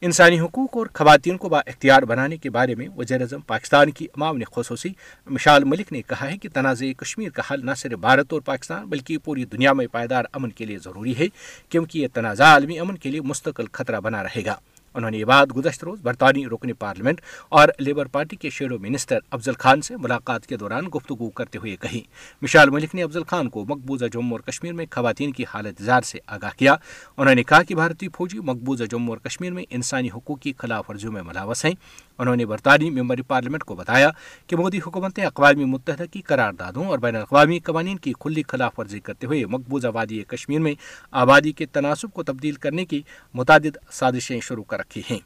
انسانی 0.00 0.40
حقوق 0.40 0.76
اور 0.76 0.86
خواتین 0.94 1.36
کو 1.36 1.48
با 1.48 1.58
اختیار 1.66 2.02
بنانے 2.02 2.36
کے 2.36 2.50
بارے 2.50 2.74
میں 2.74 2.88
وزیر 2.96 3.20
اعظم 3.20 3.40
پاکستان 3.40 3.90
کی 3.90 4.04
امام 4.04 4.36
نے 4.36 4.44
خصوصی 4.56 4.88
مشال 5.26 5.64
ملک 5.64 5.92
نے 5.92 6.02
کہا 6.02 6.30
ہے 6.30 6.38
کہ 6.38 6.48
تنازع 6.54 6.86
کشمیر 6.96 7.30
کا 7.30 7.42
حل 7.50 7.66
نہ 7.66 7.70
صرف 7.76 7.98
بھارت 7.98 8.32
اور 8.32 8.40
پاکستان 8.40 8.84
بلکہ 8.84 9.18
پوری 9.18 9.44
دنیا 9.44 9.72
میں 9.72 9.86
پائیدار 9.86 10.24
امن 10.32 10.50
کے 10.50 10.64
لیے 10.64 10.78
ضروری 10.78 11.18
ہے، 11.18 11.26
کیونکہ 11.68 11.98
یہ 11.98 12.08
تنازع 12.14 12.44
عالمی 12.44 12.78
امن 12.78 12.96
کے 12.96 13.10
لیے 13.10 13.20
مستقل 13.20 13.64
خطرہ 13.72 14.00
بنا 14.00 14.22
رہے 14.22 14.44
گا۔ 14.44 14.56
انہوں 14.96 15.10
نے 15.10 15.18
یہ 15.18 15.24
بات 15.24 15.56
گزشتہ 15.56 15.84
روز 15.84 16.00
برطانوی 16.02 16.46
رکن 16.46 16.72
پارلیمنٹ 16.72 17.20
اور 17.48 17.68
لیبر 17.78 18.06
پارٹی 18.06 18.36
کے 18.36 18.50
شیڈو 18.50 18.78
منسٹر 18.78 19.18
افضل 19.30 19.52
خان 19.58 19.80
سے 19.80 19.96
ملاقات 19.96 20.46
کے 20.46 20.56
دوران 20.56 20.86
گفتگو 20.94 21.30
کرتے 21.30 21.58
ہوئے 21.58 21.76
کہی۔ 21.76 22.00
مشال 22.42 22.70
ملک 22.70 22.94
نے 22.94 23.02
افضل 23.02 23.24
خان 23.24 23.48
کو 23.48 23.64
مقبوضہ 23.64 24.04
جموں 24.12 24.32
اور 24.32 24.40
کشمیر 24.40 24.72
میں 24.72 24.86
خواتین 24.90 25.32
کی 25.32 25.44
حالت 25.54 25.82
زار 25.82 26.02
سے 26.02 26.18
آگاہ 26.26 26.58
کیا۔ 26.58 26.74
انہوں 27.16 27.34
نے 27.34 27.42
کہا 27.42 27.62
کہ 27.62 27.74
بھارتی 27.74 28.08
فوجی 28.08 28.38
مقبوضہ 28.38 28.84
جموں 28.84 29.08
اور 29.08 29.18
کشمیر 29.18 29.52
میں 29.52 29.64
انسانی 29.70 30.08
حقوق 30.08 30.40
کی 30.40 30.52
خلاف 30.58 30.90
ورزیوں 30.90 31.12
میں 31.12 31.22
ملاوس 31.22 31.64
ہیں۔ 31.64 31.72
انہوں 32.18 32.36
نے 32.36 32.46
برطانوی 32.46 32.90
ممبری 32.90 33.22
پارلیمنٹ 33.22 33.64
کو 33.64 33.74
بتایا 33.74 34.10
کہ 34.46 34.56
مودی 34.56 34.78
حکومت 34.86 35.18
نے 35.18 35.24
اقوام 35.24 35.58
متحدہ 35.58 36.04
کی 36.12 36.20
قراردادوں 36.20 36.84
اور 36.84 36.98
بین 36.98 37.16
الاقوامی 37.16 37.58
قوانین 37.58 37.96
کی 37.96 38.12
کھلی 38.20 38.42
خلاف 38.48 38.78
ورزی 38.78 39.00
کرتے 39.00 39.26
ہوئے 39.26 39.46
مقبوضہ 39.46 39.88
وادی 39.94 40.22
کشمیر 40.22 40.60
میں 40.60 40.74
آبادی 41.10 41.52
کے 41.52 41.66
تناسب 41.66 42.12
کو 42.12 42.22
تبدیل 42.22 42.54
کرنے 42.54 42.84
کی 42.84 43.02
متعدد 43.34 43.76
سازشیں 43.90 44.40
شروع 44.40 44.64
کر 44.64 44.82
رکھی 44.86 45.02
ہیں۔ 45.10 45.18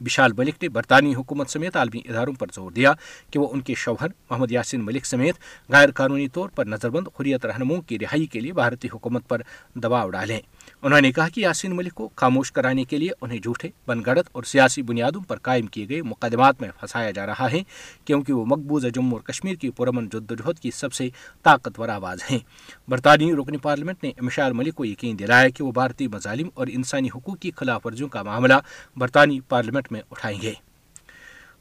بشال 0.00 0.32
ملک 0.32 0.62
نے 0.62 0.68
برطانوی 0.68 1.14
حکومت 1.14 1.50
سمیت 1.50 1.76
عالمی 1.76 2.00
اداروں 2.08 2.32
پر 2.32 2.46
زور 2.54 2.70
دیا 2.70 2.92
کہ 3.30 3.38
وہ 3.38 3.48
ان 3.52 3.60
کے 3.60 3.74
شوہر 3.74 4.08
محمد 4.30 4.50
یاسین 4.50 4.84
ملک 4.84 5.06
سمیت 5.06 5.36
غیر 5.68 5.90
قانونی 5.90 6.28
طور 6.28 6.48
پر 6.48 6.66
نظر 6.66 6.90
بند 6.90 7.08
حریت 7.20 7.46
رہنماؤں 7.46 7.80
کی 7.80 7.98
رہائی 7.98 8.26
کے 8.26 8.40
لیے 8.40 8.52
بھارتی 8.52 8.88
حکومت 8.94 9.28
پر 9.28 9.42
دباؤ 9.74 10.10
ڈالیں۔ 10.10 10.40
انہوں 10.82 11.00
نے 11.00 11.12
کہا 11.12 11.28
کہ 11.28 11.40
یاسین 11.40 11.76
ملک 11.76 11.94
کو 11.94 12.08
خاموش 12.16 12.52
کرانے 12.52 12.84
کے 12.84 12.96
لیے 12.96 13.10
انہیں 13.20 13.38
جھوٹے 13.38 13.68
بن 13.86 14.00
گڑت 14.06 14.28
اور 14.32 14.42
سیاسی 14.42 14.82
بنیادوں 14.82 15.20
پر 15.20 15.38
قائم 15.38 15.66
کیے 15.66 15.88
گئے 15.88 16.02
مقدمات 16.02 16.60
میں 16.60 16.68
پھنسایا 16.80 17.10
جا 17.10 17.26
رہا 17.26 17.50
ہے، 17.52 17.62
کیونکہ 18.04 18.32
وہ 18.32 18.44
مقبوضہ 18.46 18.88
جموں 18.88 19.12
اور 19.12 19.20
کشمیر 19.20 19.54
کی 19.54 19.70
پرامن 19.70 20.08
جدوجہد 20.08 20.58
کی 20.58 20.70
سب 20.70 20.92
سے 20.92 21.08
طاقتور 21.42 21.88
آواز 21.88 22.18
ہیں۔ 22.30 22.38
برطانوی 22.88 23.32
رکن 23.32 23.58
پارلیمنٹ 23.58 24.04
نے 24.04 24.12
مشال 24.20 24.52
ملک 24.52 24.74
کو 24.74 24.84
یقین 24.84 25.18
دلایا 25.18 25.48
کہ 25.48 25.64
وہ 25.64 25.72
بھارتی 25.72 26.08
مظالم 26.08 26.48
اور 26.54 26.66
انسانی 26.70 27.08
حقوق 27.14 27.38
کی 27.38 27.50
خلاف 27.56 27.86
ورزیوں 27.86 28.08
کا 28.08 28.22
معاملہ 28.22 28.54
برطانوی 28.96 29.40
پارلیمنٹ 29.40 29.92
میں 29.92 30.00
اٹھائیں 30.10 30.42
گے۔ 30.42 30.52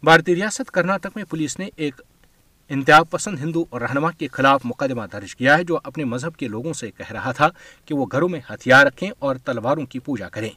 بھارتی 0.04 0.36
ریاست 0.36 0.72
کرناٹک 0.72 1.08
میں 1.16 1.24
پولیس 1.24 1.60
نے 1.60 1.70
ایک 1.76 2.02
انتہا 2.70 3.04
پسند 3.04 3.40
ہندو 3.40 3.66
رہنما 3.80 4.12
کے 4.12 4.28
خلاف 4.28 4.62
مقدمہ 4.64 5.02
درج 5.12 5.36
کیا 5.36 5.58
ہے 5.58 5.64
جو 5.64 5.80
اپنے 5.84 6.04
مذہب 6.04 6.36
کے 6.36 6.48
لوگوں 6.48 6.74
سے 6.74 6.92
کہہ 6.92 7.12
رہا 7.12 7.32
تھا 7.32 7.50
کہ 7.86 7.96
وہ 7.96 8.06
گھروں 8.12 8.30
میں 8.30 8.40
ہتھیار 8.50 8.86
رکھیں 8.86 9.12
اور 9.20 9.36
تلواروں 9.36 9.86
کی 9.86 10.00
پوجا 10.00 10.30
کریں۔ 10.30 10.50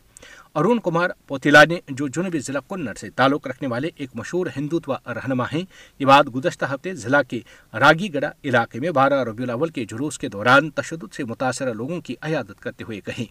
ارون 0.55 0.79
کمار 0.79 1.11
پوتیلا 1.27 1.65
نے 1.65 1.81
جو 1.89 2.09
جنوبی 2.09 2.39
ضلع 2.39 2.59
کنر 2.69 2.95
سے 2.95 3.11
تعلق 3.11 3.47
رکھنے 3.47 3.69
والے 3.69 3.91
ایک 3.97 4.11
مشہور 4.15 4.47
ہندوتوا 4.57 4.97
رہنما 5.07 5.45
ہیں، 5.45 5.63
یہ 5.99 6.07
بات 6.07 6.27
گزشتہ 6.35 6.65
ہفتے 6.65 6.95
ضلع 6.95 7.23
کے 7.23 7.41
راگی 7.73 8.15
گڑا 8.15 8.31
علاقے 8.45 8.81
میں 8.81 8.91
بارہ 8.91 9.25
ربیع 9.25 9.45
الاول 9.45 9.69
کے 9.69 9.85
جلوس 9.85 10.19
کے 10.19 10.29
دوران 10.29 10.71
تشدد 10.71 11.15
سے 11.15 11.25
متاثرہ 11.25 11.73
لوگوں 11.73 12.01
کی 12.01 12.15
عیادت 12.23 12.61
کرتے 12.61 12.85
ہوئے 12.85 13.01
کہیں۔ 13.01 13.25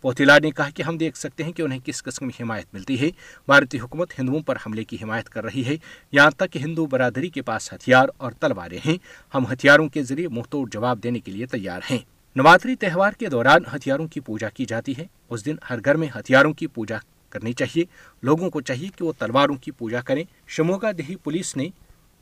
پوتیلا 0.00 0.38
نے 0.38 0.50
کہا 0.50 0.70
کہ 0.70 0.82
ہم 0.82 0.98
دیکھ 0.98 1.18
سکتے 1.18 1.44
ہیں 1.44 1.52
کہ 1.52 1.62
انہیں 1.62 1.80
کس 1.84 2.02
قسم 2.02 2.28
کی 2.28 2.42
حمایت 2.42 2.66
ملتی 2.72 3.00
ہے۔ 3.00 3.10
بھارتی 3.46 3.80
حکومت 3.80 4.18
ہندوؤں 4.18 4.40
پر 4.40 4.56
حملے 4.66 4.84
کی 4.84 4.96
حمایت 5.02 5.28
کر 5.28 5.44
رہی 5.44 5.64
ہے۔ 5.66 5.76
یہاں 6.12 6.30
تک 6.30 6.44
کہ 6.50 6.58
ہندو 6.58 6.86
برادری 6.86 7.28
کے 7.28 7.42
پاس 7.42 7.72
ہتھیار 7.72 8.08
اور 8.16 8.32
تلواریں 8.32 8.78
ہیں۔ 8.86 8.96
ہم 9.34 9.44
ہتھیاروں 9.52 9.88
کے 9.88 10.02
ذریعے 10.02 10.28
منہ 10.28 10.42
توڑ 10.50 10.70
جواب 10.70 11.02
دینے 11.02 11.20
کے 11.20 11.32
لیے 11.32 11.46
تیار 11.46 11.80
ہیں۔ 11.90 12.11
نواتری 12.36 12.76
تہوار 12.76 13.12
کے 13.12 13.26
دوران 13.26 13.62
ہتھیاروں 13.76 14.06
کی 14.06 14.20
پوجا 14.20 14.48
کی 14.48 14.64
جاتی 14.64 14.94
ہے۔ 14.98 15.06
اس 15.30 15.46
دن 15.46 15.56
ہر 15.70 15.78
گھر 15.84 15.94
میں 15.94 16.08
ہتھیاروں 16.18 16.52
کی 16.52 16.66
پوجا 16.66 16.96
کرنی 17.30 17.52
چاہیے۔ 17.52 17.84
لوگوں 18.22 18.50
کو 18.50 18.60
چاہیے 18.60 18.88
کہ 18.96 19.04
وہ 19.04 19.12
تلواروں 19.18 19.54
کی 19.54 19.70
پوجا 19.70 20.00
کریں۔ 20.00 20.24
شموگا 20.46 20.92
دیہی 20.98 21.16
پولیس 21.16 21.56
نے 21.56 21.68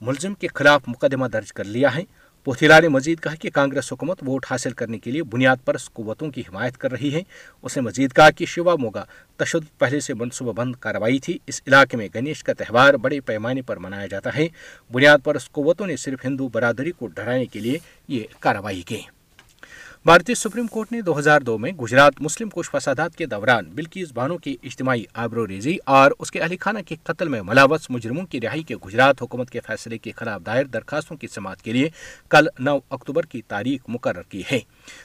ملزم 0.00 0.35
کے 0.35 0.47
خلاف 0.55 0.83
مقدمہ 0.87 1.26
درج 1.26 1.52
کر 1.52 1.64
لیا 1.64 1.95
ہے۔ 1.95 2.05
پوتھیلا 2.45 2.81
نے 2.81 2.88
مزید 2.88 3.21
کہا 3.21 3.35
کہ 3.35 3.50
کانگریس 3.50 3.93
حکومت 3.93 4.23
ووٹ 4.26 4.47
حاصل 4.50 4.71
کرنے 4.71 4.99
کے 4.99 5.11
لیے 5.11 5.23
بنیاد 5.23 5.57
پر 5.64 5.76
قوتوں 5.93 6.31
کی 6.31 6.40
حمایت 6.40 6.76
کر 6.76 6.93
رہی 6.93 7.14
ہے۔ 7.14 7.23
اس 7.62 7.76
نے 7.76 7.83
مزید 7.83 8.12
کہا 8.12 8.31
کہ 8.31 8.47
شیوا 8.47 8.75
موگا 8.75 9.05
تشدد 9.37 9.79
پہلے 9.79 10.00
سے 10.00 10.14
منصوبہ 10.14 10.52
بند 10.52 10.76
کارروائی 10.81 11.19
تھی۔ 11.19 11.38
اس 11.47 11.62
علاقے 11.67 11.97
میں 11.97 12.09
گنیش 12.14 12.45
کا 12.45 12.52
تہوار 12.52 12.95
بڑے 12.95 13.21
پیمانے 13.21 13.62
پر 13.62 13.76
منایا 13.76 14.07
جاتا 14.07 14.35
ہے۔ 14.37 14.49
بنیاد 14.93 15.19
پر 15.25 15.38
قوتوں 15.38 15.87
نے 15.87 15.97
صرف 15.97 16.25
ہندو 16.25 16.49
برادری 16.49 16.93
کو 16.93 17.07
ڈرانے 17.07 17.47
کے 17.47 17.61
لیے 17.61 17.79
یہ 18.09 18.25
کارروائی 18.40 18.83
کی۔ 18.83 19.00
بھارتی 20.04 20.35
سپریم 20.35 20.66
کورٹ 20.66 20.92
نے 20.92 21.00
دو 21.00 21.19
ہزار 21.19 21.40
دو 21.40 21.59
میں 21.59 21.73
گجرات 21.73 22.21
مسلم 22.21 22.49
کش 22.49 22.71
فسادات 22.71 23.16
کے 23.16 23.26
دوران 23.26 23.64
بلکیز 23.64 24.12
بانو 24.12 24.38
کی 24.38 24.57
اجتماعی 24.62 25.04
آبرو 25.14 25.47
ریزی 25.47 25.76
اور 25.85 26.11
اس 26.19 26.30
کے 26.30 26.40
اہل 26.40 26.54
خانہ 26.61 26.78
کے 26.87 26.97
قتل 27.02 27.28
میں 27.28 27.42
ملاوس 27.42 27.90
مجرموں 27.90 28.26
کی 28.26 28.40
رہائی 28.40 28.62
کے 28.62 28.76
گجرات 28.76 29.23
حکومت 29.23 29.50
کے 29.50 29.61
فیصلے 29.66 29.99
کے 29.99 30.12
خلاف 30.16 30.40
دائر 30.47 30.64
درخواستوں 30.64 31.16
کی 31.16 31.26
سماعت 31.26 31.62
کے 31.62 31.73
لیے 31.73 31.88
کل 32.28 32.47
نو 32.59 32.78
اکتوبر 32.90 33.26
کی 33.26 33.42
تاریخ 33.42 33.80
مقرر 33.88 34.23
کی 34.23 34.42
ہے۔ 34.52 34.61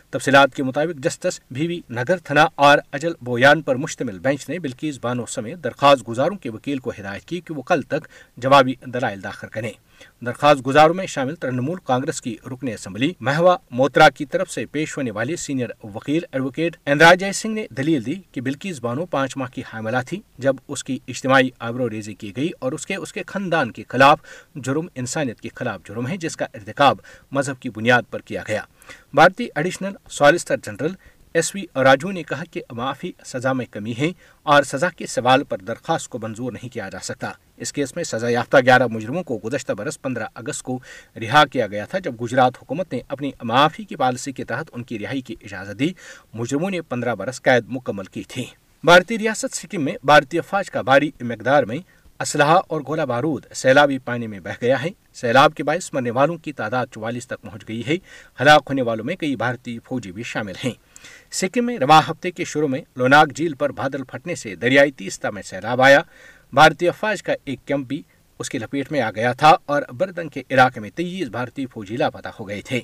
تفصیلات 0.09 0.55
کے 0.55 0.63
مطابق 0.63 1.03
جسٹس 1.03 1.39
بی 1.51 1.67
وی 1.67 1.79
نگر 1.89 2.17
تھنا 2.17 2.47
اور 2.55 2.77
اجل 2.91 3.13
بویان 3.21 3.61
پر 3.61 3.75
مشتمل 3.75 4.19
بینچ 4.19 4.49
نے 4.49 4.59
بلکیز 4.59 4.99
بانو 5.01 5.25
سمیت 5.25 5.63
درخواست 5.63 6.07
گزاروں 6.07 6.37
کے 6.37 6.49
وکیل 6.49 6.77
کو 6.77 6.91
ہدایت 6.99 7.25
کی 7.25 7.41
کہ 7.41 7.53
وہ 7.53 7.61
کل 7.61 7.81
تک 7.81 8.07
جوابی 8.37 8.73
دلائل 8.85 9.23
داخل 9.23 9.47
کریں۔ 9.47 9.71
درخواست 10.25 10.67
گزاروں 10.67 10.93
میں 10.93 11.07
شامل 11.07 11.35
ترنمول 11.35 11.77
کانگریس 11.83 12.21
کی 12.21 12.37
رکن 12.45 12.67
اسمبلی 12.67 13.13
مہوا 13.19 13.57
موترا 13.71 14.09
کی 14.09 14.25
طرف 14.25 14.51
سے 14.51 14.65
پیش 14.65 14.97
ہونے 14.97 15.11
والے 15.11 15.35
سینئر 15.35 15.69
وکیل 15.83 16.21
ایڈوکیٹ 16.31 16.77
اندراجے 16.85 17.31
سنگھ 17.31 17.53
نے 17.53 17.67
دلیل 17.77 18.05
دی 18.05 18.13
کہ 18.31 18.41
بلکیز 18.41 18.79
بانو 18.79 19.05
پانچ 19.05 19.37
ماہ 19.37 19.47
کی 19.47 19.61
حاملہ 19.73 19.97
تھی 20.07 20.21
جب 20.37 20.55
اس 20.67 20.83
کی 20.83 20.99
اجتماعی 21.07 21.49
آبرو 21.59 21.89
ریزی 21.89 22.13
کی 22.13 22.35
گئی 22.35 22.49
اور 22.59 22.71
اس 22.71 22.85
کے 22.85 22.95
اس 22.95 23.13
کے 23.13 23.23
خاندان 23.27 23.71
کے 23.71 23.83
خلاف 23.87 24.19
جرم 24.55 24.87
انسانیت 24.95 25.41
کے 25.41 25.49
خلاف 25.55 25.81
جرم 25.87 26.07
ہے 26.07 26.17
جس 26.17 26.37
کا 26.37 26.45
ارتکاب 26.53 26.97
مذہب 27.31 27.61
کی 27.61 27.69
بنیاد 27.69 28.01
پر 28.09 28.19
کیا 28.19 28.43
گیا۔ 28.47 28.61
بھارتی 29.13 29.47
additional 29.55 29.91
solicitor 30.09 30.55
general 30.57 30.91
S 31.35 31.55
V 31.55 31.63
Raju 31.75 32.11
نے 32.11 32.23
کہا 32.23 32.43
کہ 32.51 32.61
معافی 32.71 33.11
سزا 33.25 33.53
میں 33.53 33.65
کمی 33.71 33.93
ہے 33.97 34.11
اور 34.43 34.63
سزا 34.63 34.89
کے 34.89 35.07
سوال 35.07 35.43
پر 35.43 35.57
درخواست 35.57 36.09
کو 36.09 36.19
منظور 36.23 36.51
نہیں 36.51 36.73
کیا 36.73 36.89
جا 36.89 36.99
سکتا۔ 37.03 37.31
اس 37.57 37.73
کیس 37.73 37.95
میں 37.95 38.03
سزا 38.03 38.29
یافتہ 38.29 38.57
گیارہ 38.65 38.87
مجرموں 38.87 39.23
کو 39.23 39.39
گزشتہ 39.45 39.73
برس 39.73 40.01
پندرہ 40.01 40.27
اگست 40.35 40.63
کو 40.63 40.79
رہا 41.15 41.45
کیا 41.45 41.67
گیا 41.67 41.85
تھا، 41.85 41.99
جب 41.99 42.21
گجرات 42.21 42.53
حکومت 42.61 42.93
نے 42.93 42.99
اپنی 43.07 43.31
معافی 43.43 43.83
کی 43.83 43.95
پالیسی 43.95 44.31
کے 44.31 44.43
تحت 44.43 44.65
ان 44.71 44.83
کی 44.83 44.99
رہائی 44.99 45.21
کی 45.21 45.35
اجازت 45.41 45.79
دی۔ 45.79 45.89
مجرموں 46.33 46.69
نے 46.69 46.81
پندرہ 46.81 47.15
برس 47.15 47.41
قید 47.41 47.65
مکمل 47.67 48.05
کی 48.05 48.23
تھی۔ 48.23 48.45
بھارتی 48.83 49.17
ریاست 49.17 49.55
سکم 49.55 49.83
میں 49.83 49.93
بھارتی 50.03 50.39
افواج 50.39 50.71
کا 50.71 50.81
بھاری 50.81 51.11
مقدار 51.21 51.63
میں 51.63 51.77
اسلحہ 52.19 52.59
اور 52.67 52.81
گولہ 52.87 53.01
بارود 53.01 53.45
سیلابی 53.53 53.97
پانی 53.97 54.27
میں 54.27 54.39
بہ 54.39 54.49
گیا 54.61 54.83
ہے۔ 54.83 54.89
سیلاب 55.13 55.53
کے 55.53 55.63
باعث 55.63 55.93
مرنے 55.93 56.11
والوں 56.11 56.37
کی 56.37 56.53
تعداد 56.53 56.85
چوالیس 56.91 57.27
تک 57.27 57.41
پہنچ 57.41 57.67
گئی 57.67 57.83
ہے۔ 57.87 57.95
ہلاک 58.41 58.63
ہونے 58.69 58.81
والوں 58.81 59.05
میں 59.05 59.15
کئی 59.15 59.35
بھارتی 59.35 59.79
فوجی 59.79 60.11
بھی 60.11 60.23
شامل 60.23 60.53
ہیں۔ 60.63 60.94
سکم 61.31 61.65
میں 61.65 61.77
رواں 61.77 62.01
ہفتے 62.09 62.31
کے 62.31 62.45
شروع 62.45 62.67
میں 62.67 62.81
لوناک 62.95 63.35
جھیل 63.35 63.53
پر 63.53 63.69
بادل 63.69 64.03
پھٹنے 64.03 64.35
سے 64.35 64.55
دریائی 64.55 64.91
تیستا 64.91 65.29
میں 65.29 65.41
سیلاب 65.41 65.81
آیا۔ 65.81 65.99
بھارتی 66.53 66.87
افواج 66.87 67.23
کا 67.23 67.33
ایک 67.45 67.59
کیمپ 67.65 67.87
بھی 67.87 68.01
اس 68.39 68.49
کی 68.49 68.57
لپیٹ 68.57 68.91
میں 68.91 69.01
آ 69.01 69.11
گیا 69.11 69.33
تھا 69.33 69.55
اور 69.65 69.81
بردن 69.91 70.29
کے 70.29 70.43
علاقے 70.49 70.79
میں 70.79 70.89
تیئیس 70.95 71.27
بھارتی 71.27 71.65
فوجی 71.65 71.97
لاپتہ 71.97 72.29
ہو 72.39 72.47
گئے 72.47 72.61
تھے۔ 72.61 72.81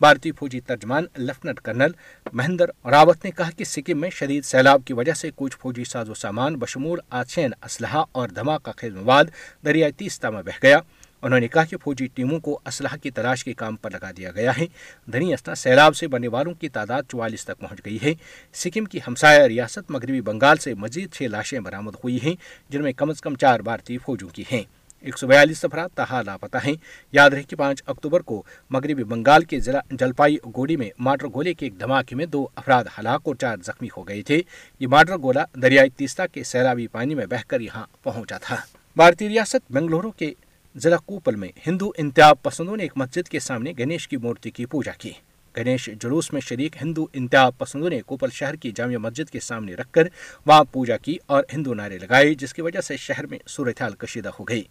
بھارتی 0.00 0.32
فوجی 0.32 0.60
ترجمان 0.60 1.04
لیفٹنٹ 1.16 1.60
کرنل 1.60 1.90
مہندر 2.32 2.64
راوت 2.84 3.24
نے 3.24 3.30
کہا 3.30 3.50
کہ 3.50 3.64
سکم 3.64 4.00
میں 4.00 4.10
شدید 4.10 4.44
سیلاب 4.44 4.82
کی 4.84 4.92
وجہ 4.92 5.12
سے 5.12 5.30
کچھ 5.36 5.56
فوجی 5.60 5.84
ساز 5.84 6.10
و 6.10 6.14
سامان 6.14 6.56
بشمول 6.56 6.98
آچین 7.10 7.50
اسلحہ 7.62 8.04
اور 8.12 8.28
دھماکہ 8.28 8.72
خیز 8.76 8.94
مواد 8.94 9.24
دریائی 9.64 9.92
تیستا 9.92 10.30
میں 10.30 10.42
بہ 10.42 10.58
گیا۔ 10.62 10.78
انہوں 11.22 11.40
نے 11.40 11.48
کہا 11.48 11.64
کہ 11.64 11.76
فوجی 11.76 12.06
ٹیموں 12.06 12.40
کو 12.40 12.60
اسلحہ 12.66 12.96
کی 13.02 13.10
تلاش 13.10 13.44
کے 13.44 13.52
کام 13.52 13.76
پر 13.76 13.90
لگا 13.90 14.10
دیا 14.16 14.30
گیا 14.30 14.52
ہے۔ 14.58 14.66
دھنی 15.12 15.34
اسنا 15.34 15.54
سیلاب 15.54 15.96
سے 15.96 16.06
بننے 16.06 16.28
والوں 16.28 16.54
کی 16.54 16.68
تعداد 16.68 17.02
چوالیس 17.08 17.44
تک 17.44 17.60
پہنچ 17.60 17.80
گئی 17.84 17.98
ہے۔ 18.02 18.14
سکم 18.52 18.84
کی 18.84 18.98
ہمسایہ 19.06 19.42
ریاست 19.42 19.90
مغربی 19.90 20.20
بنگال 20.20 20.56
سے 20.56 20.74
مزید 20.74 21.12
چھ 21.12 21.22
لاشیں 21.22 21.60
برامد 21.60 21.92
ہوئی 22.04 22.18
ہیں، 22.22 22.34
جن 22.68 22.82
میں 22.82 22.92
کم 22.92 23.10
از 23.10 23.20
کم 23.20 23.34
چار 23.34 23.60
بھارتی 23.60 23.98
فوجوں 23.98 24.28
کی 24.28 24.44
ہیں۔ 24.52 24.62
ایک 25.00 25.18
سو 25.18 25.26
بیالیس 25.26 25.64
افراد 25.64 25.88
تہا 25.94 26.22
لاپتہ 26.22 26.58
ہیں۔ 26.64 26.74
یاد 27.12 27.30
رہے 27.30 27.42
کہ 27.42 27.56
پانچ 27.56 27.82
اکتوبر 27.86 28.20
کو 28.20 28.42
مغربی 28.70 29.04
بنگال 29.04 29.44
کے 29.44 29.60
ضلع 29.60 29.80
جلپائی 29.90 30.36
گوڑی 30.56 30.76
میں 30.76 30.90
ماٹر 30.98 31.26
گولے 31.26 31.54
کے 31.54 31.66
ایک 31.66 31.80
دھماکے 31.80 32.16
میں 32.16 32.26
دو 32.26 32.46
افراد 32.54 32.84
ہلاک 32.98 33.20
اور 33.24 33.34
چار 33.34 33.56
زخمی 33.64 33.88
ہو 33.96 34.08
گئے 34.08 34.22
تھے۔ 34.22 34.40
یہ 34.80 34.86
ماٹر 34.86 35.16
گولا 35.16 35.44
دریائی 35.62 35.90
تیستا 35.90 36.26
کے 36.26 36.44
سیلابی 36.44 36.86
پانی 36.86 37.14
میں 37.14 37.26
بہ 37.26 37.42
کر 37.46 37.60
یہاں 37.60 37.86
پہنچا 38.02 38.38
تھا۔ 38.38 38.56
بھارتی 38.96 39.28
ریاست 39.28 39.72
بنگلورو 39.72 40.10
کے 40.10 40.34
ضلع 40.76 40.96
کوپل 40.96 41.36
میں 41.36 41.48
ہندو 41.66 41.90
انتہاب 41.98 42.42
پسندوں 42.42 42.76
نے 42.76 42.82
ایک 42.82 42.92
مسجد 42.96 43.28
کے 43.28 43.40
سامنے 43.40 43.72
گنیش 43.78 44.08
کی 44.08 44.16
مورتی 44.16 44.50
کی 44.50 44.66
پوجا 44.66 44.92
کی۔ 44.92 45.12
گنیش 45.56 45.90
جلوس 46.00 46.32
میں 46.32 46.40
شریک 46.40 46.76
ہندو 46.82 47.06
انتہاب 47.12 47.58
پسندوں 47.58 47.90
نے 47.90 48.00
کوپل 48.00 48.28
شہر 48.32 48.54
کی 48.54 48.72
جامع 48.72 48.96
مسجد 48.96 49.30
کے 49.30 49.40
سامنے 49.40 49.74
رکھ 49.74 49.92
کر 49.92 50.08
وہاں 50.46 50.64
پوجا 50.64 50.96
کی 50.96 51.16
اور 51.26 51.44
ہندو 51.52 51.74
نعرے 51.74 51.98
لگائے، 51.98 52.34
جس 52.34 52.54
کی 52.54 52.62
وجہ 52.62 52.80
سے 52.80 52.96
شہر 52.96 53.26
میں 53.26 53.38
صورتحال 53.48 53.92
کشیدہ 53.92 54.30
ہو 54.38 54.44
گئی۔ 54.44 54.62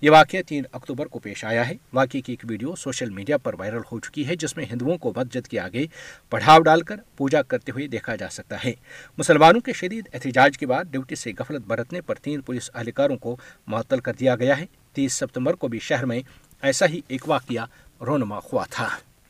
یہ 0.00 0.10
واقعہ 0.10 0.42
تین 0.42 0.62
اکتوبر 0.72 1.06
کو 1.06 1.18
پیش 1.18 1.44
آیا 1.44 1.68
ہے۔ 1.68 1.74
واقعے 1.92 2.20
کی 2.20 2.32
ایک 2.32 2.44
ویڈیو 2.48 2.76
سوشل 2.76 3.10
میڈیا 3.10 3.36
پر 3.36 3.54
وائرل 3.58 3.82
ہو 3.92 4.00
چکی 4.00 4.28
ہے، 4.28 4.36
جس 4.36 4.56
میں 4.56 4.64
ہندوؤں 4.64 4.98
کو 4.98 5.12
مسجد 5.16 5.48
کے 5.48 5.60
آگے 5.60 5.86
پڑھاؤ 6.30 6.60
ڈال 6.60 6.80
کر 6.80 6.96
پوجا 7.16 7.42
کرتے 7.42 7.72
ہوئے 7.72 7.86
دیکھا 7.86 8.16
جا 8.16 8.28
سکتا 8.28 8.56
ہے۔ 8.64 8.72
مسلمانوں 9.18 9.60
کے 9.60 9.72
شدید 9.72 10.08
احتجاج 10.14 10.58
کے 10.58 10.66
بعد 10.66 10.84
ڈیوٹی 10.90 11.14
سے 11.14 11.32
غفلت 11.38 11.66
برتنے 11.66 12.00
پر 12.00 12.14
تین 12.14 12.40
پولیس 12.40 12.70
اہلکاروں 12.74 13.16
کو 13.16 13.36
معطل 13.66 14.00
کر 14.00 14.12
دیا 14.20 14.36
گیا 14.36 14.58
ہے۔ 14.58 14.66
تیس 14.94 15.12
ستمبر 15.12 15.54
کو 15.54 15.68
بھی 15.68 15.78
شہر 15.78 16.04
میں 16.04 16.20
ایسا 16.62 16.86
ہی 16.86 17.00
ایک 17.08 17.28
واقعہ 17.28 17.66
رونما 18.00 18.38
ہوا 18.38 18.64
تھا۔ 18.70 18.88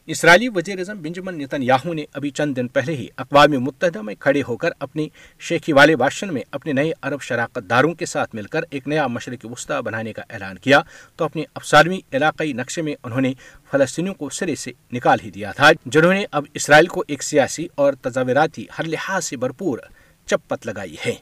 اسرائیلی 0.08 0.48
وزیر 0.48 0.78
اعظم 0.78 0.98
بنجمن 1.02 1.38
نیتن 1.38 1.62
یاہو 1.62 1.92
نے 1.92 2.04
ابھی 2.12 2.30
چند 2.30 2.56
دن 2.56 2.68
پہلے 2.68 2.94
ہی 2.96 3.06
اقوام 3.16 3.50
متحدہ 3.50 4.02
میں 4.02 4.14
کھڑے 4.14 4.42
ہو 4.48 4.56
کر 4.56 4.70
اپنی 4.78 5.08
شیخی 5.40 5.72
والے 5.72 5.96
باشن 5.96 6.34
میں 6.34 6.42
اپنے 6.50 6.72
نئے 6.72 6.90
عرب 7.02 7.22
شراکت 7.22 7.70
داروں 7.70 7.92
کے 7.94 8.06
ساتھ 8.06 8.34
مل 8.34 8.42
کر 8.42 8.60
ایک 8.70 8.88
نیا 8.88 9.06
مشرق 9.06 9.46
وسطی 9.52 9.82
بنانے 9.82 10.12
کا 10.12 10.22
اعلان 10.30 10.58
کیا، 10.58 10.80
تو 11.16 11.24
اپنے 11.24 11.44
افسانوی 11.54 11.98
علاقائی 12.12 12.52
نقشے 12.52 12.82
میں 12.82 12.94
انہوں 13.02 13.20
نے 13.20 13.32
فلسطینیوں 13.70 14.14
کو 14.14 14.30
سرے 14.30 14.54
سے 14.54 14.72
نکال 14.92 15.18
ہی 15.24 15.30
دیا 15.30 15.52
تھا، 15.52 15.70
جنہوں 15.86 16.14
نے 16.14 16.24
اب 16.30 16.44
اسرائیل 16.54 16.86
کو 16.86 17.04
ایک 17.08 17.22
سیاسی 17.22 17.68
اور 17.74 17.92
تجاوراتی 17.92 18.66
ہر 18.78 18.84
لحاظ 18.84 19.24
سے 19.24 19.36
بھرپور 19.36 19.78
چپت 20.26 20.66
لگائی 20.66 20.96
ہے۔ 21.06 21.14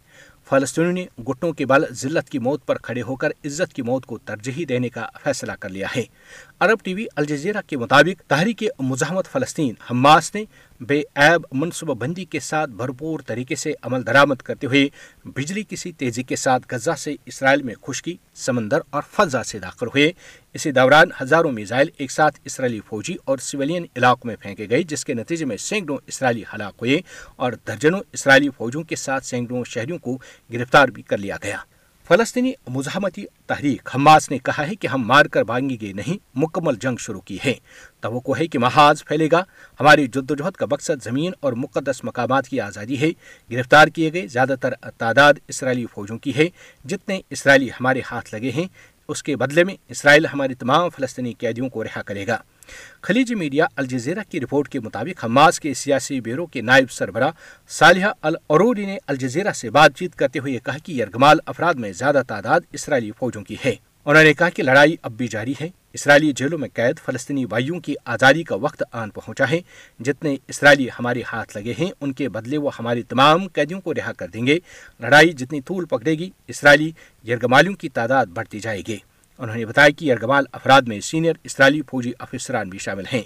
فلسطینیوں 0.50 0.92
نے 0.92 1.06
گٹوں 1.28 1.52
کے 1.52 1.66
بل 1.66 1.84
ذلت 1.92 2.30
کی 2.30 2.38
موت 2.38 2.66
پر 2.66 2.78
کھڑے 2.78 3.02
ہو 3.02 3.16
کر 3.16 3.30
عزت 3.44 3.74
کی 3.74 3.82
موت 3.82 4.06
کو 4.06 4.18
ترجیح 4.18 4.64
دینے 4.68 4.88
کا 4.88 5.06
فیصلہ 5.22 5.52
کر 5.52 5.68
لیا 5.68 5.86
ہے۔ 5.96 6.04
عرب 6.60 6.78
ٹی 6.82 6.94
وی 6.94 7.06
الجزیرہ 7.16 7.60
کے 7.66 7.76
مطابق 7.76 8.22
تحریک 8.28 8.62
مزاحمت 8.78 9.26
فلسطین 9.26 9.74
حماس 9.90 10.34
نے 10.34 10.44
بے 10.88 11.02
عیب 11.16 11.44
منصوبہ 11.52 11.94
بندی 11.94 12.24
کے 12.24 12.40
ساتھ 12.40 12.70
بھرپور 12.70 13.20
طریقے 13.26 13.54
سے 13.54 13.72
عمل 13.82 14.06
درآمد 14.06 14.34
کرتے 14.34 14.66
ہوئے 14.66 14.88
بجلی 15.24 15.62
کسی 15.68 15.92
تیزی 15.92 16.22
کے 16.22 16.36
ساتھ 16.36 16.74
غزہ 16.74 16.90
سے 16.98 17.14
اسرائیل 17.26 17.62
میں 17.62 17.74
خشکی، 17.82 18.16
سمندر 18.34 18.78
اور 18.90 19.02
فضا 19.10 19.42
سے 19.42 19.58
داخل 19.58 19.86
ہوئے۔ 19.86 20.12
اسی 20.54 20.70
دوران 20.70 21.08
ہزاروں 21.22 21.52
میزائل 21.52 21.88
ایک 21.96 22.10
ساتھ 22.10 22.40
اسرائیلی 22.44 22.80
فوجی 22.86 23.16
اور 23.24 23.38
سویلین 23.38 23.86
علاقوں 23.96 24.28
میں 24.28 24.36
پھینکے 24.36 24.68
گئے، 24.70 24.82
جس 24.82 25.04
کے 25.04 25.14
نتیجے 25.14 25.44
میں 25.44 25.56
سینکڑوں 25.56 25.98
اسرائیلی 26.06 26.42
ہلاک 26.54 26.74
ہوئے 26.80 27.00
اور 27.36 27.52
درجنوں 27.66 28.00
اسرائیلی 28.12 28.48
فوجوں 28.56 28.82
کے 28.82 28.96
ساتھ 28.96 29.26
سینکڑوں 29.26 29.64
شہریوں 29.64 29.98
کو 29.98 30.18
گرفتار 30.52 30.88
بھی 30.88 31.02
کر 31.02 31.18
لیا 31.18 31.36
گیا۔ 31.42 31.58
فلسطینی 32.12 32.52
مزاحمتی 32.68 33.24
تحریک 33.46 33.88
حماس 33.94 34.30
نے 34.30 34.38
کہا 34.38 34.66
ہے 34.66 34.74
کہ 34.74 34.86
ہم 34.86 35.06
مار 35.06 35.26
کر 35.26 35.42
بھاگیں 35.42 35.76
گے 35.80 35.92
نہیں، 35.92 36.18
مکمل 36.34 36.74
جنگ 36.80 36.96
شروع 36.96 37.20
کی 37.20 37.38
ہے۔ 37.44 37.54
توقع 38.00 38.30
ہے 38.38 38.46
کہ 38.46 38.58
محاذ 38.58 39.04
پھیلے 39.04 39.28
گا۔ 39.32 39.44
ہماری 39.80 40.06
جدوجہد 40.06 40.52
کا 40.52 40.66
مقصد 40.70 41.02
زمین 41.02 41.32
اور 41.40 41.52
مقدس 41.52 42.04
مقامات 42.04 42.48
کی 42.48 42.60
آزادی 42.60 43.00
ہے۔ 43.00 43.10
گرفتار 43.50 43.88
کیے 43.88 44.12
گئے 44.12 44.26
زیادہ 44.26 44.54
تر 44.60 44.74
تعداد 44.98 45.34
اسرائیلی 45.48 45.86
فوجوں 45.92 46.18
کی 46.18 46.32
ہے۔ 46.36 46.48
جتنے 46.84 47.20
اسرائیلی 47.30 47.68
ہمارے 47.68 48.00
ہاتھ 48.10 48.34
لگے 48.34 48.50
ہیں، 48.50 48.66
اس 49.08 49.22
کے 49.22 49.36
بدلے 49.36 49.64
میں 49.64 49.76
اسرائیل 49.88 50.26
ہماری 50.26 50.54
تمام 50.54 50.90
فلسطینی 50.90 51.32
قیدیوں 51.32 51.68
کو 51.68 51.84
رہا 51.84 52.02
کرے 52.02 52.26
گا۔ 52.26 52.36
خلیجی 53.00 53.34
میڈیا 53.34 53.66
الجزیرہ 53.76 54.20
کی 54.28 54.40
رپورٹ 54.40 54.68
کے 54.68 54.80
مطابق 54.80 55.24
حماس 55.24 55.60
کے 55.60 55.74
سیاسی 55.74 56.20
بیورو 56.20 56.46
کے 56.46 56.60
نائب 56.60 56.90
سربراہ 56.90 57.30
صالحہ 57.68 58.12
الروری 58.22 58.86
نے 58.86 58.98
الجزیرہ 59.06 59.52
سے 59.52 59.70
بات 59.70 59.94
چیت 59.96 60.14
کرتے 60.14 60.38
ہوئے 60.38 60.58
کہا 60.64 60.78
کہ 60.78 60.92
یرغمال 60.92 61.38
افراد 61.46 61.74
میں 61.74 61.92
زیادہ 61.92 62.22
تعداد 62.28 62.60
اسرائیلی 62.72 63.10
فوجوں 63.18 63.42
کی 63.42 63.56
ہے۔ 63.64 63.74
انہوں 64.04 64.24
نے 64.24 64.34
کہا 64.34 64.48
کہ 64.48 64.62
لڑائی 64.62 64.96
اب 65.02 65.12
بھی 65.12 65.28
جاری 65.28 65.54
ہے۔ 65.60 65.68
اسرائیلی 65.92 66.32
جیلوں 66.32 66.58
میں 66.58 66.68
قید 66.74 66.98
فلسطینی 67.04 67.46
بھائیوں 67.46 67.80
کی 67.80 67.94
آزادی 68.04 68.42
کا 68.42 68.54
وقت 68.54 68.82
آن 68.92 69.10
پہنچا 69.10 69.44
ہے۔ 69.50 69.60
جتنے 70.00 70.36
اسرائیلی 70.48 70.88
ہمارے 70.98 71.22
ہاتھ 71.32 71.56
لگے 71.56 71.74
ہیں، 71.78 71.90
ان 72.00 72.12
کے 72.12 72.28
بدلے 72.28 72.56
وہ 72.56 72.70
ہمارے 72.78 73.02
تمام 73.02 73.48
قیدیوں 73.48 73.80
کو 73.80 73.94
رہا 73.94 74.12
کر 74.12 74.28
دیں 74.28 74.46
گے۔ 74.46 74.58
لڑائی 75.00 75.32
جتنی 75.32 75.60
طول 75.60 75.84
پکڑے 75.84 76.12
گی، 76.12 76.30
اسرائیلی 76.48 76.92
یرغمالیوں 77.28 77.74
کی 77.74 77.88
تعداد 77.88 78.26
بڑھتی 78.26 78.60
جائے 78.60 78.82
گی۔ 78.88 78.96
انہوں 79.42 79.56
نے 79.56 79.66
بتایا 79.66 79.88
کہ 79.88 80.12
ارغوال 80.12 80.44
افراد 80.52 80.82
میں 80.82 81.00
سینئر 81.00 81.32
اسرائیلی 81.44 81.80
فوجی 81.90 82.12
افسران 82.18 82.68
بھی 82.68 82.78
شامل 82.78 83.04
ہیں۔ 83.12 83.22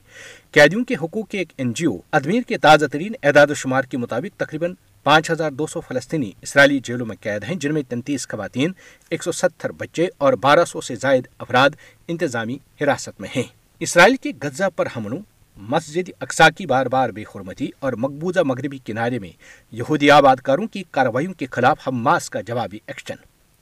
قیدیوں 0.53 0.85
کے 0.85 0.95
حقوق 0.95 1.29
کے 1.29 1.39
ایک 1.39 1.53
این 1.57 1.73
جی 1.73 1.87
او 1.87 1.97
ادمیر 2.13 2.43
کے 2.43 2.59
تازہ 2.59 2.87
ترین 2.87 3.13
اعداد 3.23 3.47
و 3.51 3.55
شمار 3.55 3.83
کے 3.83 3.97
مطابق 3.97 4.41
تقریباً 4.41 4.75
پانچ 5.05 5.31
ہزار 5.31 5.51
دو 5.51 5.67
سو 5.67 5.81
فلسطینی 5.81 6.33
اسرائیلی 6.43 6.81
جیلوں 6.85 7.07
میں 7.07 7.17
قید 7.21 7.45
ہیں، 7.45 7.55
جن 7.55 7.75
میں 7.75 7.83
تینتیس 7.89 8.29
خواتین، 8.29 8.73
ایک 9.11 9.23
سو 9.23 9.33
ستر 9.33 9.73
بچے 9.73 10.09
اور 10.19 10.33
بارہ 10.33 10.65
سو 10.65 10.81
سے 10.81 10.95
زائد 10.95 11.27
افراد 11.39 11.71
انتظامی 12.09 12.59
حراست 12.83 13.21
میں 13.21 13.29
ہیں۔ 13.37 13.43
اسرائیل 13.81 14.17
کے 14.17 14.33
غزہ 14.43 14.69
پر 14.77 14.89
حملوں 14.97 15.19
مسجد 15.57 16.11
اقسا 16.21 16.51
کی 16.51 16.67
بار 16.67 16.87
بار 16.87 17.11
بے 17.11 17.23
حرمتی 17.23 17.69
اور 17.79 17.93
مقبوضہ 17.93 18.41
مغربی 18.41 18.79
کنارے 18.85 19.19
میں 19.19 19.31
یہودی 19.73 20.11
آباد 20.11 20.37
کاروں 20.37 20.67
کی 20.67 20.83
کارروائیوں 20.91 21.33
کے 21.33 21.47
خلاف 21.51 21.89
حماس 21.89 22.31
کا 22.31 22.41
جوابی 22.41 22.79
ایکشن۔ 22.87 23.15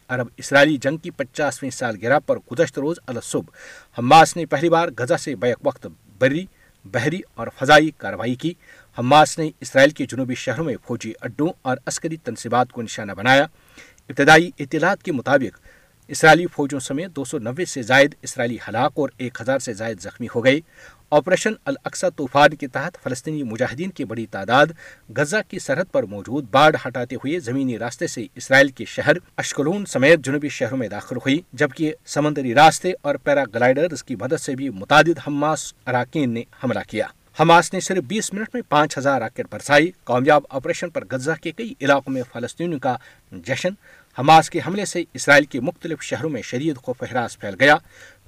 عرب 0.09 0.27
اسرائیلی 0.37 0.77
جنگ 0.77 0.97
کی 0.97 1.11
پچاسویں 1.11 1.71
سال 1.71 1.97
گرا 2.03 2.19
پر 2.19 2.37
گزشتہ 2.53 2.81
روز 2.81 2.97
الصبح 3.07 3.57
حماس 3.99 4.37
نے 4.37 4.47
پہلی 4.47 4.69
بار 4.69 4.89
غزہ 4.99 5.15
سے 5.15 5.37
بیک 5.37 5.67
وقت 5.67 5.87
بری، 6.19 6.47
بحری 6.85 7.21
اور 7.35 7.47
فضائی 7.59 7.91
کارروائی 7.91 8.35
کی۔ 8.35 8.55
حماس 8.99 9.39
نے 9.39 9.51
اسرائیل 9.61 9.91
کے 9.91 10.07
جنوبی 10.07 10.35
شہروں 10.35 10.65
میں 10.65 10.75
فوجی 10.87 11.13
اڈوں 11.21 11.49
اور 11.63 11.77
عسکری 11.87 12.17
تنصیبات 12.17 12.73
کو 12.73 12.83
نشانہ 12.83 13.13
بنایا۔ 13.13 13.47
ابتدائی 14.09 14.51
اطلاعات 14.59 15.03
کے 15.03 15.13
مطابق 15.13 15.59
اسرائیلی 16.09 16.47
فوجوں 16.47 16.81
سمیت 16.81 17.11
دو 17.17 17.25
سو 17.25 17.39
نوے 17.39 17.65
سے 17.65 17.83
زائد 17.83 18.15
اسرائیلی 18.23 18.57
ہلاک 18.69 18.93
اور 18.95 19.09
ایک 19.17 19.41
ہزار 19.41 19.59
سے 19.59 19.73
زائد 19.73 20.01
زخمی 20.01 20.27
ہو 20.35 20.45
گئے۔ 20.45 20.61
آپریشن 21.11 21.53
الاقسا 21.65 22.09
طوفان 22.09 22.55
کے 22.55 22.67
تحت 22.67 22.97
فلسطینی 23.03 23.43
مجاہدین 23.43 23.91
کی 23.91 24.05
بڑی 24.05 24.27
تعداد 24.27 24.67
غزہ 25.17 25.37
کی 25.49 25.59
سرحد 25.59 25.93
پر 25.93 26.03
موجود 26.03 26.47
باڑھ 26.51 26.77
ہٹاتے 26.87 27.17
ہوئے 27.17 27.41
زمینی 27.41 27.79
راستے 27.79 28.07
سے 28.07 28.27
اسرائیل 28.35 28.69
کے 28.69 28.85
شہر 28.85 29.17
اشکلون 29.37 29.87
سمیت 29.87 30.21
جنوبی 30.21 30.49
شہروں 30.49 30.79
میں 30.79 30.89
داخل 30.89 31.17
ہوئی، 31.17 31.41
جبکہ 31.53 31.93
سمندری 32.07 32.55
راستے 32.55 32.93
اور 33.03 33.15
پیرا 33.15 33.45
گلائڈرز 33.55 34.05
کی 34.05 34.17
مدد 34.17 34.41
سے 34.41 34.55
بھی 34.55 34.71
متعدد 34.71 35.19
حماس 35.27 35.73
اراکین 35.87 36.31
نے 36.31 36.43
حملہ 36.65 36.81
کیا۔ 36.89 37.07
حماس 37.41 37.73
نے 37.73 37.81
صرف 37.81 37.99
بیس 37.99 38.33
منٹ 38.33 38.49
میں 38.55 38.63
پانچ 38.69 38.99
ہزار 38.99 39.21
راکٹ 39.21 39.47
برسائی۔ 39.53 39.91
کامیاب 40.05 40.43
آپریشن 40.51 40.91
پر 40.91 41.05
غزہ 41.11 41.31
کے 41.43 41.53
کئی 41.53 41.75
علاقوں 41.81 42.13
میں 42.13 42.23
فلسطینیوں 42.33 42.81
کا 42.81 42.97
جشن۔ 43.33 43.69
حماس 44.19 44.51
کے 44.51 44.61
حملے 44.67 44.85
سے 44.85 45.05
اسرائیل 45.15 45.45
کے 45.45 45.61
مختلف 45.61 46.03
شہروں 46.03 46.31
میں 46.31 46.43
شدید 46.43 46.77
خوف 46.77 47.03
ہراس 47.03 47.39
پھیل 47.39 47.55
گیا۔ 47.61 47.77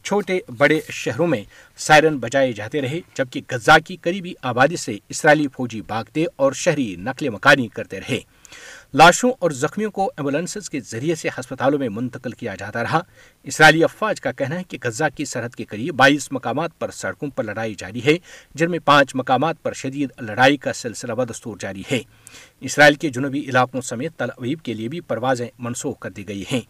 چھوٹے 0.05 0.39
بڑے 0.57 0.81
شہروں 0.91 1.27
میں 1.27 1.45
سائرن 1.77 2.19
بجائے 2.19 2.53
جاتے 2.53 2.81
رہے، 2.81 3.01
جبکہ 3.15 3.41
غزہ 3.51 3.79
کی 3.87 3.97
قریبی 3.97 4.33
آبادی 4.43 4.77
سے 4.77 4.99
اسرائیلی 5.09 5.47
فوجی 5.49 5.81
بھاگتے 5.81 6.25
اور 6.37 6.53
شہری 6.53 6.97
نقل 6.97 7.29
مکانی 7.29 7.69
کرتے 7.69 8.01
رہے۔ 8.01 8.21
لاشوں 8.97 9.31
اور 9.39 9.51
زخمیوں 9.51 9.91
کو 9.91 10.13
ایمبولنسز 10.17 10.71
کے 10.71 10.81
ذریعے 10.81 11.15
سے 11.15 11.29
ہسپتالوں 11.29 11.79
میں 11.79 11.89
منتقل 11.89 12.31
کیا 12.31 12.55
جاتا 12.55 12.83
رہا۔ 12.83 13.01
اسرائیلی 13.43 13.85
افواج 13.85 14.21
کا 14.21 14.33
کہنا 14.33 14.59
ہے 14.59 14.63
کہ 14.65 14.79
غزہ 14.85 15.05
کی 15.15 15.25
سرحد 15.25 15.55
کے 15.55 15.65
قریب 15.65 15.95
بائیس 15.95 16.33
مقامات 16.33 16.79
پر 16.79 16.91
سڑکوں 16.91 17.31
پر 17.31 17.45
لڑائی 17.45 17.75
جاری 17.75 18.01
ہے، 18.05 18.17
جن 18.55 18.71
میں 18.71 18.79
پانچ 18.79 19.15
مقامات 19.15 19.63
پر 19.63 19.73
شدید 19.73 20.11
لڑائی 20.21 20.57
کا 20.57 20.73
سلسلہ 20.73 21.13
بدستور 21.13 21.57
جاری 21.61 21.83
ہے۔ 21.93 22.01
اسرائیل 22.61 22.95
کے 22.95 23.09
جنوبی 23.09 23.41
علاقوں 23.41 23.81
سمیت 23.81 24.17
تل 24.17 24.29
ابیب 24.37 24.63
کے 24.63 24.75
لیے 24.75 24.89
بھی 24.89 25.01
پروازیں 25.01 25.49
منسوخ 25.59 25.99
کر 25.99 26.11
دی 26.11 26.29
گئی 26.29 26.45
ہیں۔ 26.53 26.61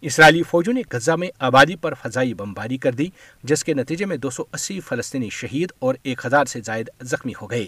اسرائیلی 0.00 0.42
فوجوں 0.42 0.72
نے 0.72 0.82
غزہ 0.92 1.12
میں 1.12 1.28
آبادی 1.38 1.76
پر 1.76 1.94
فضائی 1.94 2.34
بمباری 2.34 2.76
کر 2.76 2.92
دی، 2.92 3.06
جس 3.42 3.64
کے 3.64 3.74
نتیجے 3.74 4.04
میں 4.04 4.16
دو 4.16 4.30
سو 4.30 4.44
اسی 4.52 4.80
فلسطینی 4.80 5.30
شہید 5.30 5.72
اور 5.78 5.94
ایک 6.02 6.26
ہزار 6.26 6.44
سے 6.44 6.60
زائد 6.64 6.90
زخمی 7.00 7.32
ہو 7.42 7.50
گئے۔ 7.50 7.66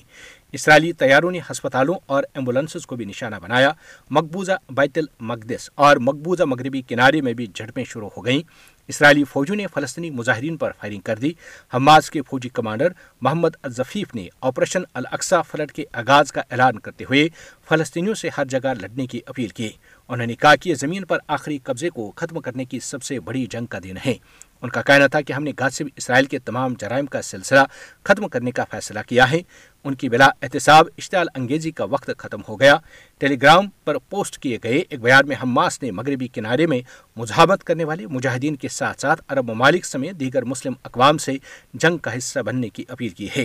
اسرائیلی 0.53 0.93
طیاروں 0.93 1.31
نے 1.31 1.39
ہسپتالوں 1.51 1.95
اور 2.07 2.23
ایمبولنسز 2.35 2.87
کو 2.87 2.97
بھی 2.97 3.05
نشانہ 3.05 3.37
بنایا 3.43 3.71
مقبوضہ 4.11 4.53
بیت 4.69 4.99
المقدس 4.99 5.71
اور 5.75 5.97
مقبوضہ 5.97 6.43
مغربی 6.43 6.83
کنارے 6.83 7.21
میں 7.21 7.33
بھی 7.33 7.47
جھڑپیں 7.47 7.85
شروع 7.85 8.09
ہو 8.17 8.25
گئیں۔ 8.25 8.43
اسرائیلی 8.89 9.25
فوجوں 9.25 9.57
نے 9.57 9.67
فلسطینی 9.75 10.11
مظاہرین 10.11 10.57
پر 10.57 10.71
فائرنگ 10.79 11.01
کر 11.01 11.17
دی۔ 11.17 11.33
حماس 11.75 12.11
کے 12.11 12.23
فوجی 12.23 12.49
کمانڈر 12.49 12.89
محمد 13.21 13.49
الظفیف 13.63 14.15
نے 14.15 14.29
آپریشن 14.41 14.83
الاقصا 14.95 15.43
فلٹ 15.43 15.73
کے 15.73 15.85
آغاز 15.93 16.33
کا 16.33 16.41
اعلان 16.51 16.79
کرتے 16.79 17.05
ہوئے 17.05 17.29
فلسطینیوں 17.69 18.15
سے 18.15 18.29
ہر 18.39 18.45
جگہ 18.45 18.75
لڑنے 18.81 19.07
کی 19.07 19.21
اپیل 19.27 19.49
کی۔ 19.49 19.71
انہوں 20.09 20.27
نے 20.27 20.35
کہا 20.35 20.57
کہ 20.57 20.69
یہ 20.69 20.75
زمین 20.75 21.05
پر 21.05 21.19
آخری 21.27 21.59
قبضے 21.59 21.91
کو 21.91 22.13
ختم 22.17 22.41
کرنے 22.41 22.65
کی 22.65 22.81
سب 22.81 23.03
سے 23.03 23.21
بڑی 23.21 23.47
جنگ 23.51 23.67
کا 23.67 23.79
دن 23.83 23.95
ہے۔ 24.07 24.15
ان 24.63 24.69
کا 24.69 24.83
کہنا 24.83 25.07
تھا 25.07 25.21
کہ 25.21 25.33
ہم 25.33 25.43
نے 25.45 25.53
غازب 25.59 25.85
اسرائیل 25.97 26.25
کے 26.25 26.39
تمام 26.39 26.75
جرائم 26.79 27.07
کا 27.07 27.23
سلسلہ 27.23 27.61
ختم 28.05 28.29
کرنے 28.29 28.51
کا 28.51 28.65
فیصلہ 28.71 28.99
کیا 29.07 29.31
ہے۔ 29.31 29.41
ان 29.85 29.95
کی 29.95 30.09
بلا 30.09 30.29
احتساب 30.43 30.87
اشتعال 30.99 31.27
انگیزی 31.35 31.71
کا 31.71 31.85
وقت 31.85 32.11
ختم 32.19 32.41
ہو 32.49 32.61
گیا۔ 32.61 32.77
ٹیلی 33.19 33.43
گرام 33.43 33.67
پر 33.85 33.99
پوسٹ 33.99 34.39
کیے 34.39 34.59
گئے 34.65 34.83
ایک 34.89 35.01
بیان 35.01 35.29
میں 35.29 35.37
حماس 35.43 35.83
نے 35.83 35.91
مغربی 35.91 36.29
کنارے 36.29 36.67
میں 36.67 36.81
مزاحمت 37.17 37.65
کرنے 37.65 37.85
والے 37.85 38.07
مجاہدین 38.07 38.57
کے 38.57 38.69
ساتھ 38.69 39.01
ساتھ 39.01 39.23
عرب 39.29 39.51
ممالک 39.51 39.85
سمیت 39.85 40.15
دیگر 40.15 40.45
مسلم 40.45 40.73
اقوام 40.85 41.19
سے 41.19 41.33
جنگ 41.75 41.99
کا 41.99 42.17
حصہ 42.17 42.41
بننے 42.41 42.69
کی 42.69 42.85
اپیل 42.89 43.09
کی 43.09 43.29
ہے۔ 43.37 43.45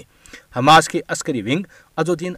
حماس 0.58 0.90
کے 0.90 1.02
عسکری 1.08 1.42
ونگ 1.42 1.64
الدین 1.96 2.34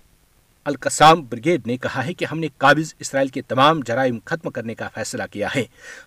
القسام 0.66 1.22
بریگیڈ 1.22 1.68
نے 1.68 1.78
کہا 1.78 2.06
ہے 2.06 2.14
کہ 2.14 2.26
ہم 2.32 2.40
نے 2.40 2.48
قابض 2.58 2.94
اسرائیل 3.00 3.28
کے 3.28 3.42
تمام 3.42 3.80
جرائم 3.86 4.20
ختم 4.26 4.50
کرنے 4.50 4.76
کا 4.76 4.88
فیصلہ 4.94 5.24
کیا 5.32 5.48
ہے۔ 5.56 5.64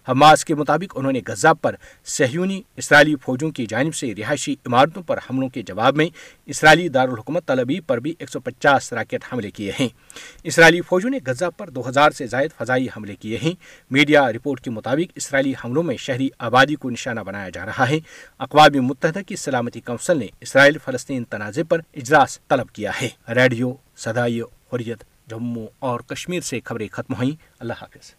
حماس 0.08 0.44
کے 0.44 0.54
مطابق 0.54 0.92
انہوں 0.94 1.12
نے 1.12 1.20
غزہ 1.28 1.54
پر 1.62 1.74
سہیونی 2.04 2.62
اسرائیلی 2.76 3.14
فوجوں 3.22 3.50
کی 3.50 3.66
جانب 3.66 3.94
سے 3.94 4.14
رہائشی 4.18 4.56
عمارتوں 4.66 5.02
پر 5.02 5.18
حملوں 5.18 5.48
کے 5.48 5.62
جواب 5.62 5.96
میں 5.96 6.06
اسرائیلی 6.46 6.88
دارالحکومت 6.88 7.46
طلبی 7.46 7.80
پر 7.80 8.00
بھی 8.00 8.14
150 8.18 8.92
راکٹ 8.92 9.32
حملے 9.32 9.50
کیے 9.50 9.72
ہیں۔ 9.80 9.88
اسرائیلی 10.42 10.80
فوجوں 10.80 11.10
نے 11.10 11.18
غزہ 11.26 11.44
پر 11.56 11.70
دو 11.70 11.88
ہزار 11.88 12.10
سے 12.10 12.26
زائد 12.26 12.50
فضائی 12.58 12.86
حملے 12.96 13.16
کیے 13.16 13.38
ہیں۔ 13.42 13.52
میڈیا 13.90 14.32
رپورٹ 14.32 14.60
کے 14.60 14.70
مطابق 14.70 15.12
اسرائیلی 15.14 15.52
حملوں 15.64 15.82
میں 15.82 15.96
شہری 15.96 16.28
آبادی 16.38 16.74
کو 16.74 16.90
نشانہ 16.90 17.20
بنایا 17.20 17.48
جا 17.48 17.66
رہا 17.66 17.88
ہے۔ 17.88 17.98
اقوام 18.38 18.82
متحدہ 18.82 19.20
کی 19.26 19.36
سلامتی 19.36 19.80
کونسل 19.80 20.18
نے 20.18 20.26
اسرائیل 20.40 20.78
فلسطین 20.84 21.24
تنازع 21.24 21.62
پر 21.68 21.80
اجلاس 21.96 22.38
طلب 22.48 22.70
کیا 22.70 22.90
ہے۔ 23.02 23.08
ریڈیو 23.34 23.74
صدائی 23.98 24.40
حریت 24.40 25.04
جموں 25.26 25.66
اور 25.78 26.00
کشمیر 26.00 26.40
سے 26.40 26.61
خبریں 26.64 26.88
ختم 26.92 27.14
ہوئیں۔ 27.14 27.37
اللہ 27.58 27.72
حافظ۔ 27.72 28.14